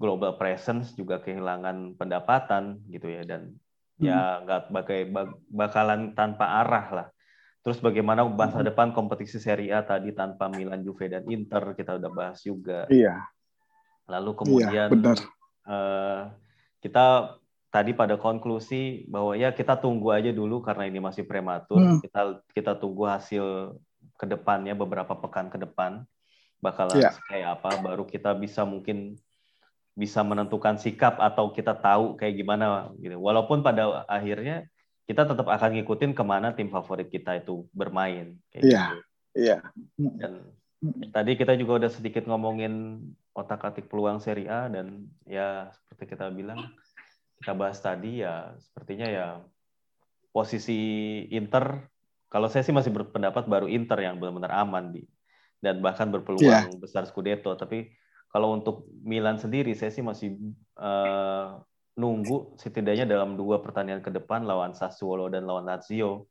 [0.00, 3.60] global presence juga kehilangan pendapatan gitu ya dan
[4.00, 4.48] ya hmm.
[4.48, 4.62] nggak
[5.52, 7.08] bakalan tanpa arah lah.
[7.64, 8.68] Terus bagaimana masa hmm.
[8.68, 12.84] depan kompetisi Serie A tadi tanpa Milan, Juve dan Inter kita udah bahas juga.
[12.92, 13.24] Iya.
[14.04, 15.18] Lalu iya, kemudian iya, benar.
[15.64, 16.20] Uh,
[16.84, 17.06] kita
[17.72, 21.80] tadi pada konklusi bahwa ya kita tunggu aja dulu karena ini masih prematur.
[21.80, 22.04] Hmm.
[22.04, 23.74] Kita kita tunggu hasil
[24.20, 26.04] ke depannya beberapa pekan ke depan
[26.60, 27.12] bakalan yeah.
[27.28, 29.16] kayak apa baru kita bisa mungkin
[29.94, 33.16] bisa menentukan sikap atau kita tahu kayak gimana gitu.
[33.16, 34.68] Walaupun pada akhirnya
[35.04, 38.36] kita tetap akan ngikutin ke mana tim favorit kita itu bermain.
[38.52, 38.64] Iya.
[38.64, 38.88] Yeah.
[38.90, 38.98] Gitu.
[39.34, 39.58] Iya.
[40.20, 40.32] Dan
[41.12, 46.60] tadi kita juga udah sedikit ngomongin otak-atik peluang Serie A dan ya seperti kita bilang
[47.42, 49.26] kita bahas tadi ya sepertinya ya
[50.30, 50.78] posisi
[51.34, 51.82] Inter
[52.30, 55.02] kalau saya sih masih berpendapat baru Inter yang benar-benar aman di
[55.58, 56.78] dan bahkan berpeluang yeah.
[56.78, 57.90] besar Scudetto tapi
[58.34, 60.34] kalau untuk Milan sendiri, saya sih masih
[60.74, 61.62] uh,
[61.94, 66.26] nunggu setidaknya dalam dua pertandingan ke depan lawan Sassuolo dan lawan Lazio.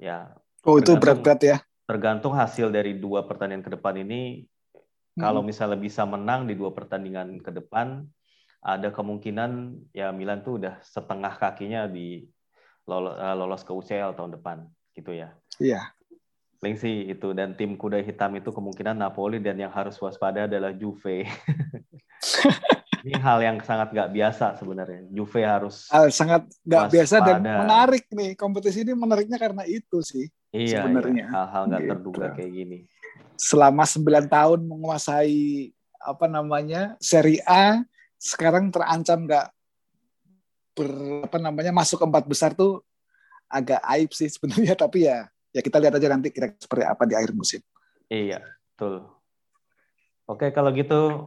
[0.00, 0.32] Ya.
[0.64, 1.56] Oh itu berat-berat ya.
[1.86, 4.44] Tergantung hasil dari dua pertandingan ke depan ini.
[5.16, 5.22] Hmm.
[5.22, 8.04] Kalau misalnya bisa menang di dua pertandingan ke depan,
[8.60, 12.26] ada kemungkinan ya Milan tuh udah setengah kakinya di
[12.88, 14.66] lolos, eh, ke UCL tahun depan,
[14.96, 15.32] gitu ya.
[15.62, 15.94] Iya.
[16.56, 20.72] Paling sih itu dan tim kuda hitam itu kemungkinan Napoli dan yang harus waspada adalah
[20.72, 21.28] Juve.
[23.06, 25.06] Ini hal yang sangat nggak biasa sebenarnya.
[25.14, 28.34] Juve harus uh, sangat nggak biasa dan menarik nih.
[28.34, 30.26] Kompetisi ini menariknya karena itu sih.
[30.50, 31.14] Iya, sebenarnya.
[31.14, 31.26] Iya.
[31.30, 31.90] Hal-hal nggak gitu.
[31.94, 32.78] terduga kayak gini.
[33.38, 35.70] Selama 9 tahun menguasai
[36.02, 37.86] apa namanya Serie A,
[38.18, 39.46] sekarang terancam nggak
[40.74, 40.90] ber,
[41.30, 42.82] apa namanya masuk empat besar tuh
[43.46, 47.14] agak aib sih sebenarnya tapi ya ya kita lihat aja nanti kira seperti apa di
[47.14, 47.62] akhir musim.
[48.10, 48.42] Iya,
[48.74, 49.06] betul.
[50.26, 51.22] Oke, kalau gitu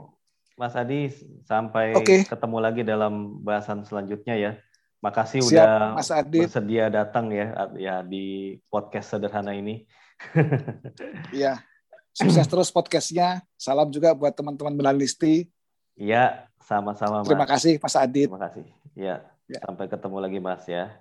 [0.60, 1.07] Mas Adi
[1.47, 2.28] sampai okay.
[2.28, 4.51] ketemu lagi dalam bahasan selanjutnya ya.
[4.99, 6.43] Makasih Siap, udah Mas Adit.
[6.43, 9.88] bersedia datang ya ya di podcast sederhana ini.
[11.32, 11.64] Iya.
[12.12, 13.39] Sukses terus podcastnya.
[13.55, 15.47] Salam juga buat teman-teman Melalisti.
[15.95, 18.28] Iya, sama-sama Terima kasih Mas Adit.
[18.28, 18.68] Terima kasih.
[18.99, 19.16] Iya.
[19.47, 19.60] Ya.
[19.64, 20.91] Sampai ketemu lagi Mas ya.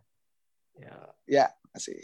[0.78, 0.94] Ya,
[1.26, 1.44] ya
[1.74, 1.98] kasih.